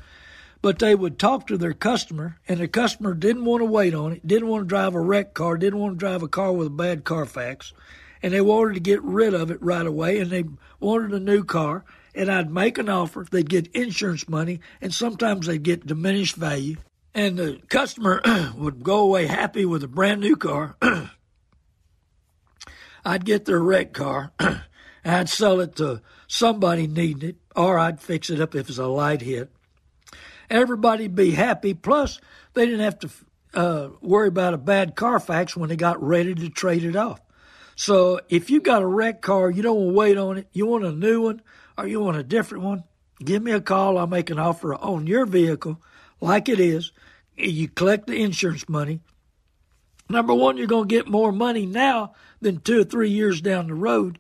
but 0.62 0.80
they 0.80 0.94
would 0.94 1.18
talk 1.18 1.48
to 1.48 1.58
their 1.58 1.74
customer, 1.74 2.38
and 2.48 2.60
the 2.60 2.68
customer 2.68 3.14
didn't 3.14 3.46
want 3.46 3.62
to 3.62 3.66
wait 3.66 3.94
on 3.94 4.14
it, 4.14 4.26
didn't 4.26 4.48
want 4.48 4.64
to 4.64 4.68
drive 4.68 4.94
a 4.94 5.00
wrecked 5.00 5.34
car, 5.34 5.58
didn't 5.58 5.80
want 5.80 5.96
to 5.96 6.00
drive 6.00 6.22
a 6.22 6.28
car 6.28 6.54
with 6.54 6.68
a 6.68 6.72
bad 6.72 7.04
Carfax, 7.04 7.74
and 8.22 8.34
they 8.34 8.42
wanted 8.42 8.76
to 8.76 8.80
get 8.80 9.02
rid 9.02 9.34
of 9.34 9.50
it 9.50 9.62
right 9.62 9.86
away, 9.86 10.20
and 10.20 10.30
they 10.30 10.44
wanted 10.80 11.12
a 11.14 11.20
new 11.20 11.44
car. 11.44 11.84
And 12.14 12.30
I'd 12.30 12.52
make 12.52 12.78
an 12.78 12.90
offer, 12.90 13.26
they'd 13.30 13.50
get 13.50 13.74
insurance 13.74 14.28
money, 14.28 14.60
and 14.82 14.94
sometimes 14.94 15.48
they'd 15.48 15.64
get 15.64 15.88
diminished 15.88 16.36
value. 16.36 16.76
And 17.14 17.38
the 17.38 17.62
customer 17.70 18.22
would 18.56 18.84
go 18.84 19.00
away 19.00 19.28
happy 19.28 19.66
with 19.66 19.84
a 19.84 19.88
brand 19.88 20.22
new 20.22 20.36
car. 20.36 20.76
I'd 23.06 23.26
get 23.26 23.46
their 23.46 23.60
wrecked 23.60 23.94
car, 23.94 24.34
and 24.40 24.62
I'd 25.04 25.30
sell 25.30 25.60
it 25.62 25.76
to 25.78 26.02
somebody 26.28 26.86
needing 26.86 27.30
it, 27.30 27.38
or 27.56 27.80
I'd 27.80 28.00
fix 28.00 28.30
it 28.30 28.40
up 28.40 28.54
if 28.56 28.70
it's 28.70 28.78
a 28.78 28.88
light 28.88 29.22
hit. 29.22 29.50
Everybody'd 30.52 31.16
be 31.16 31.32
happy. 31.32 31.74
Plus, 31.74 32.20
they 32.54 32.66
didn't 32.66 32.82
have 32.82 33.00
to 33.00 33.10
uh, 33.54 33.90
worry 34.02 34.28
about 34.28 34.54
a 34.54 34.58
bad 34.58 34.96
Carfax 34.96 35.56
when 35.56 35.70
they 35.70 35.76
got 35.76 36.04
ready 36.04 36.36
to 36.36 36.50
trade 36.50 36.84
it 36.84 36.96
off. 36.96 37.22
So 37.76 38.20
if 38.30 38.50
you 38.50 38.62
got 38.62 38.84
a 38.84 38.88
wrecked 38.88 39.22
car, 39.22 39.50
you 39.50 39.64
don't 39.64 39.78
want 39.78 39.90
to 39.90 39.98
wait 39.98 40.18
on 40.18 40.38
it, 40.38 40.48
you 40.52 40.68
want 40.68 40.86
a 40.86 40.92
new 40.92 41.22
one, 41.22 41.42
or 41.78 41.88
you 41.88 42.00
want 42.00 42.18
a 42.18 42.24
different 42.24 42.64
one, 42.64 42.84
give 43.24 43.42
me 43.42 43.52
a 43.52 43.62
call. 43.62 43.98
I'll 43.98 44.08
make 44.08 44.30
an 44.30 44.40
offer 44.40 44.76
on 44.76 45.08
your 45.08 45.26
vehicle 45.26 45.82
like 46.20 46.50
it 46.50 46.60
is. 46.60 46.92
You 47.38 47.68
collect 47.70 48.08
the 48.08 48.22
insurance 48.22 48.68
money. 48.70 49.00
Number 50.10 50.34
one, 50.34 50.58
you're 50.58 50.68
going 50.68 50.90
to 50.90 50.96
get 50.96 51.08
more 51.08 51.32
money 51.32 51.66
now 51.66 52.14
than 52.42 52.60
two 52.60 52.82
or 52.82 52.84
three 52.84 53.10
years 53.10 53.42
down 53.42 53.68
the 53.68 53.74
road, 53.74 54.20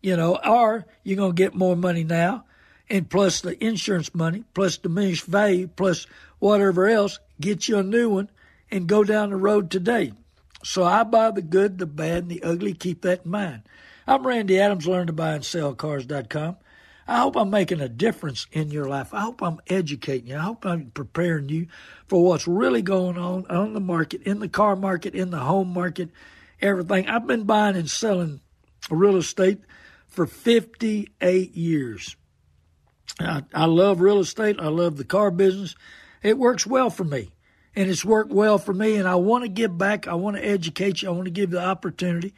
you 0.00 0.16
know, 0.16 0.36
or 0.36 0.86
you're 1.02 1.16
going 1.16 1.34
to 1.34 1.42
get 1.42 1.54
more 1.54 1.76
money 1.76 2.04
now, 2.04 2.44
and 2.88 3.08
plus 3.08 3.40
the 3.40 3.62
insurance 3.64 4.14
money, 4.14 4.44
plus 4.54 4.76
diminished 4.76 5.24
value, 5.24 5.68
plus 5.68 6.06
whatever 6.38 6.86
else, 6.88 7.18
get 7.40 7.68
you 7.68 7.78
a 7.78 7.82
new 7.82 8.10
one 8.10 8.30
and 8.70 8.86
go 8.86 9.04
down 9.04 9.30
the 9.30 9.36
road 9.36 9.70
today. 9.70 10.12
So 10.62 10.84
I 10.84 11.02
buy 11.04 11.30
the 11.30 11.42
good, 11.42 11.78
the 11.78 11.86
bad, 11.86 12.24
and 12.24 12.30
the 12.30 12.42
ugly. 12.42 12.74
Keep 12.74 13.02
that 13.02 13.24
in 13.24 13.30
mind. 13.30 13.62
I'm 14.06 14.26
Randy 14.26 14.58
Adams, 14.58 14.86
learn 14.86 15.06
to 15.06 15.12
buy 15.12 15.32
and 15.34 15.44
sell 15.44 15.74
cars.com. 15.74 16.56
I 17.06 17.18
hope 17.18 17.36
I'm 17.36 17.50
making 17.50 17.80
a 17.80 17.88
difference 17.88 18.46
in 18.52 18.70
your 18.70 18.86
life. 18.86 19.12
I 19.12 19.20
hope 19.20 19.42
I'm 19.42 19.60
educating 19.66 20.28
you. 20.28 20.36
I 20.36 20.40
hope 20.40 20.64
I'm 20.64 20.90
preparing 20.90 21.50
you 21.50 21.66
for 22.08 22.24
what's 22.24 22.48
really 22.48 22.80
going 22.80 23.18
on 23.18 23.46
on 23.48 23.74
the 23.74 23.80
market, 23.80 24.22
in 24.22 24.40
the 24.40 24.48
car 24.48 24.74
market, 24.74 25.14
in 25.14 25.30
the 25.30 25.40
home 25.40 25.68
market, 25.68 26.10
everything. 26.62 27.08
I've 27.08 27.26
been 27.26 27.44
buying 27.44 27.76
and 27.76 27.90
selling 27.90 28.40
real 28.90 29.16
estate 29.16 29.60
for 30.06 30.26
58 30.26 31.54
years. 31.54 32.16
I, 33.20 33.42
I 33.52 33.66
love 33.66 34.00
real 34.00 34.18
estate. 34.18 34.56
I 34.58 34.68
love 34.68 34.96
the 34.96 35.04
car 35.04 35.30
business. 35.30 35.74
It 36.22 36.38
works 36.38 36.66
well 36.66 36.90
for 36.90 37.04
me 37.04 37.30
and 37.76 37.90
it's 37.90 38.04
worked 38.04 38.32
well 38.32 38.58
for 38.58 38.72
me. 38.72 38.96
And 38.96 39.08
I 39.08 39.16
want 39.16 39.44
to 39.44 39.48
give 39.48 39.76
back. 39.76 40.06
I 40.06 40.14
want 40.14 40.36
to 40.36 40.44
educate 40.44 41.02
you. 41.02 41.08
I 41.08 41.12
want 41.12 41.26
to 41.26 41.30
give 41.30 41.50
you 41.50 41.58
the 41.58 41.64
opportunity. 41.64 42.34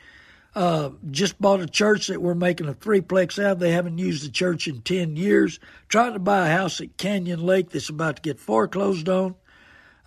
Uh, 0.54 0.90
just 1.10 1.38
bought 1.40 1.60
a 1.60 1.66
church 1.66 2.06
that 2.06 2.22
we're 2.22 2.34
making 2.34 2.68
a 2.68 2.72
threeplex 2.72 3.42
out. 3.42 3.58
They 3.58 3.72
haven't 3.72 3.98
used 3.98 4.24
the 4.24 4.30
church 4.30 4.66
in 4.66 4.80
10 4.80 5.16
years. 5.16 5.60
Trying 5.88 6.14
to 6.14 6.18
buy 6.18 6.48
a 6.48 6.50
house 6.50 6.80
at 6.80 6.96
Canyon 6.96 7.44
Lake 7.44 7.70
that's 7.70 7.90
about 7.90 8.16
to 8.16 8.22
get 8.22 8.40
foreclosed 8.40 9.08
on. 9.08 9.34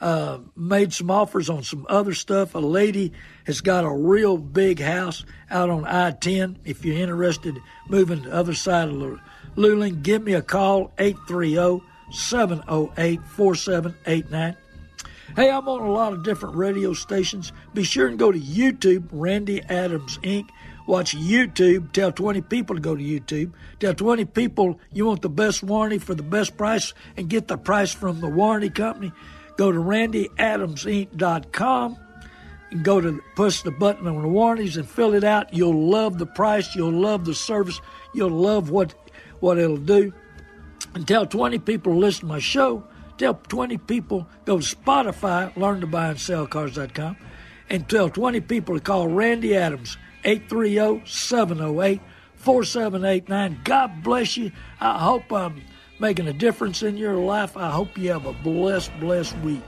Uh, 0.02 0.40
made 0.56 0.94
some 0.94 1.12
offers 1.12 1.50
on 1.50 1.62
some 1.62 1.86
other 1.90 2.14
stuff. 2.14 2.56
A 2.56 2.60
lady 2.60 3.12
has 3.46 3.62
got 3.62 3.84
a 3.84 3.92
real 3.92 4.38
big 4.38 4.80
house 4.80 5.26
out 5.52 5.70
on 5.70 5.86
I 5.86 6.12
10. 6.12 6.60
If 6.64 6.84
you're 6.86 6.98
interested 6.98 7.60
moving 7.88 8.24
to 8.24 8.30
the 8.30 8.36
other 8.36 8.54
side 8.54 8.88
of 8.88 9.20
Luling, 9.60 10.02
give 10.02 10.24
me 10.24 10.34
a 10.36 10.42
call 10.42 10.94
830 10.98 11.86
708 12.12 13.22
4789. 13.28 14.56
Hey, 15.36 15.52
I'm 15.52 15.68
on 15.68 15.82
a 15.82 15.92
lot 15.92 16.14
of 16.14 16.24
different 16.24 16.56
radio 16.56 16.94
stations. 16.94 17.52
Be 17.74 17.84
sure 17.84 18.08
and 18.08 18.18
go 18.18 18.32
to 18.32 18.40
YouTube, 18.40 19.10
Randy 19.12 19.62
Adams 19.64 20.18
Inc. 20.20 20.48
Watch 20.88 21.14
YouTube. 21.14 21.92
Tell 21.92 22.14
20 22.14 22.40
people 22.44 22.78
to 22.78 22.82
go 22.82 22.96
to 22.96 23.04
YouTube. 23.04 23.52
Tell 23.82 23.94
20 23.94 24.24
people 24.26 24.80
you 24.94 25.06
want 25.06 25.22
the 25.22 25.30
best 25.30 25.62
warranty 25.62 25.98
for 25.98 26.16
the 26.16 26.24
best 26.24 26.56
price 26.56 26.94
and 27.18 27.30
get 27.30 27.50
the 27.50 27.58
price 27.58 27.92
from 27.92 28.22
the 28.22 28.30
warranty 28.30 28.70
company. 28.70 29.12
Go 29.58 29.74
to 29.74 29.80
randyadamsinc.com 29.80 31.98
and 32.72 32.86
go 32.86 33.02
to 33.02 33.22
push 33.36 33.62
the 33.64 33.72
button 33.72 34.08
on 34.08 34.22
the 34.22 34.30
warranties 34.30 34.78
and 34.78 34.90
fill 34.90 35.14
it 35.14 35.26
out. 35.26 35.54
You'll 35.54 35.90
love 35.90 36.18
the 36.18 36.26
price. 36.26 36.74
You'll 36.76 36.94
love 36.94 37.26
the 37.26 37.36
service. 37.36 37.82
You'll 38.14 38.30
love 38.30 38.70
what 38.70 38.96
what 39.40 39.58
it'll 39.58 39.78
do. 39.78 40.14
And 40.94 41.08
tell 41.08 41.26
20 41.26 41.60
people 41.60 41.94
to 41.94 42.00
listen 42.00 42.22
to 42.22 42.26
my 42.28 42.40
show 42.40 42.84
Tell 43.20 43.34
20 43.34 43.78
people, 43.80 44.26
go 44.46 44.62
to 44.62 44.76
Spotify, 44.76 45.54
learn 45.58 45.82
to 45.82 45.88
buy 45.88 46.08
and 46.08 46.20
sell 46.20 46.48
cars.com, 46.48 47.18
and 47.70 47.88
tell 47.90 48.10
20 48.10 48.40
people 48.40 48.76
to 48.76 48.82
call 48.82 49.10
Randy 49.10 49.58
Adams, 49.58 49.98
830 50.24 51.06
708 51.06 52.00
4789. 52.36 53.60
God 53.66 54.04
bless 54.04 54.38
you. 54.38 54.54
I 54.80 55.00
hope 55.00 55.34
I'm 55.34 55.62
making 56.00 56.30
a 56.30 56.34
difference 56.34 56.82
in 56.82 56.96
your 56.96 57.16
life. 57.16 57.58
I 57.58 57.72
hope 57.72 57.98
you 57.98 58.10
have 58.14 58.26
a 58.26 58.32
blessed, 58.32 58.98
blessed 59.02 59.38
week. 59.40 59.68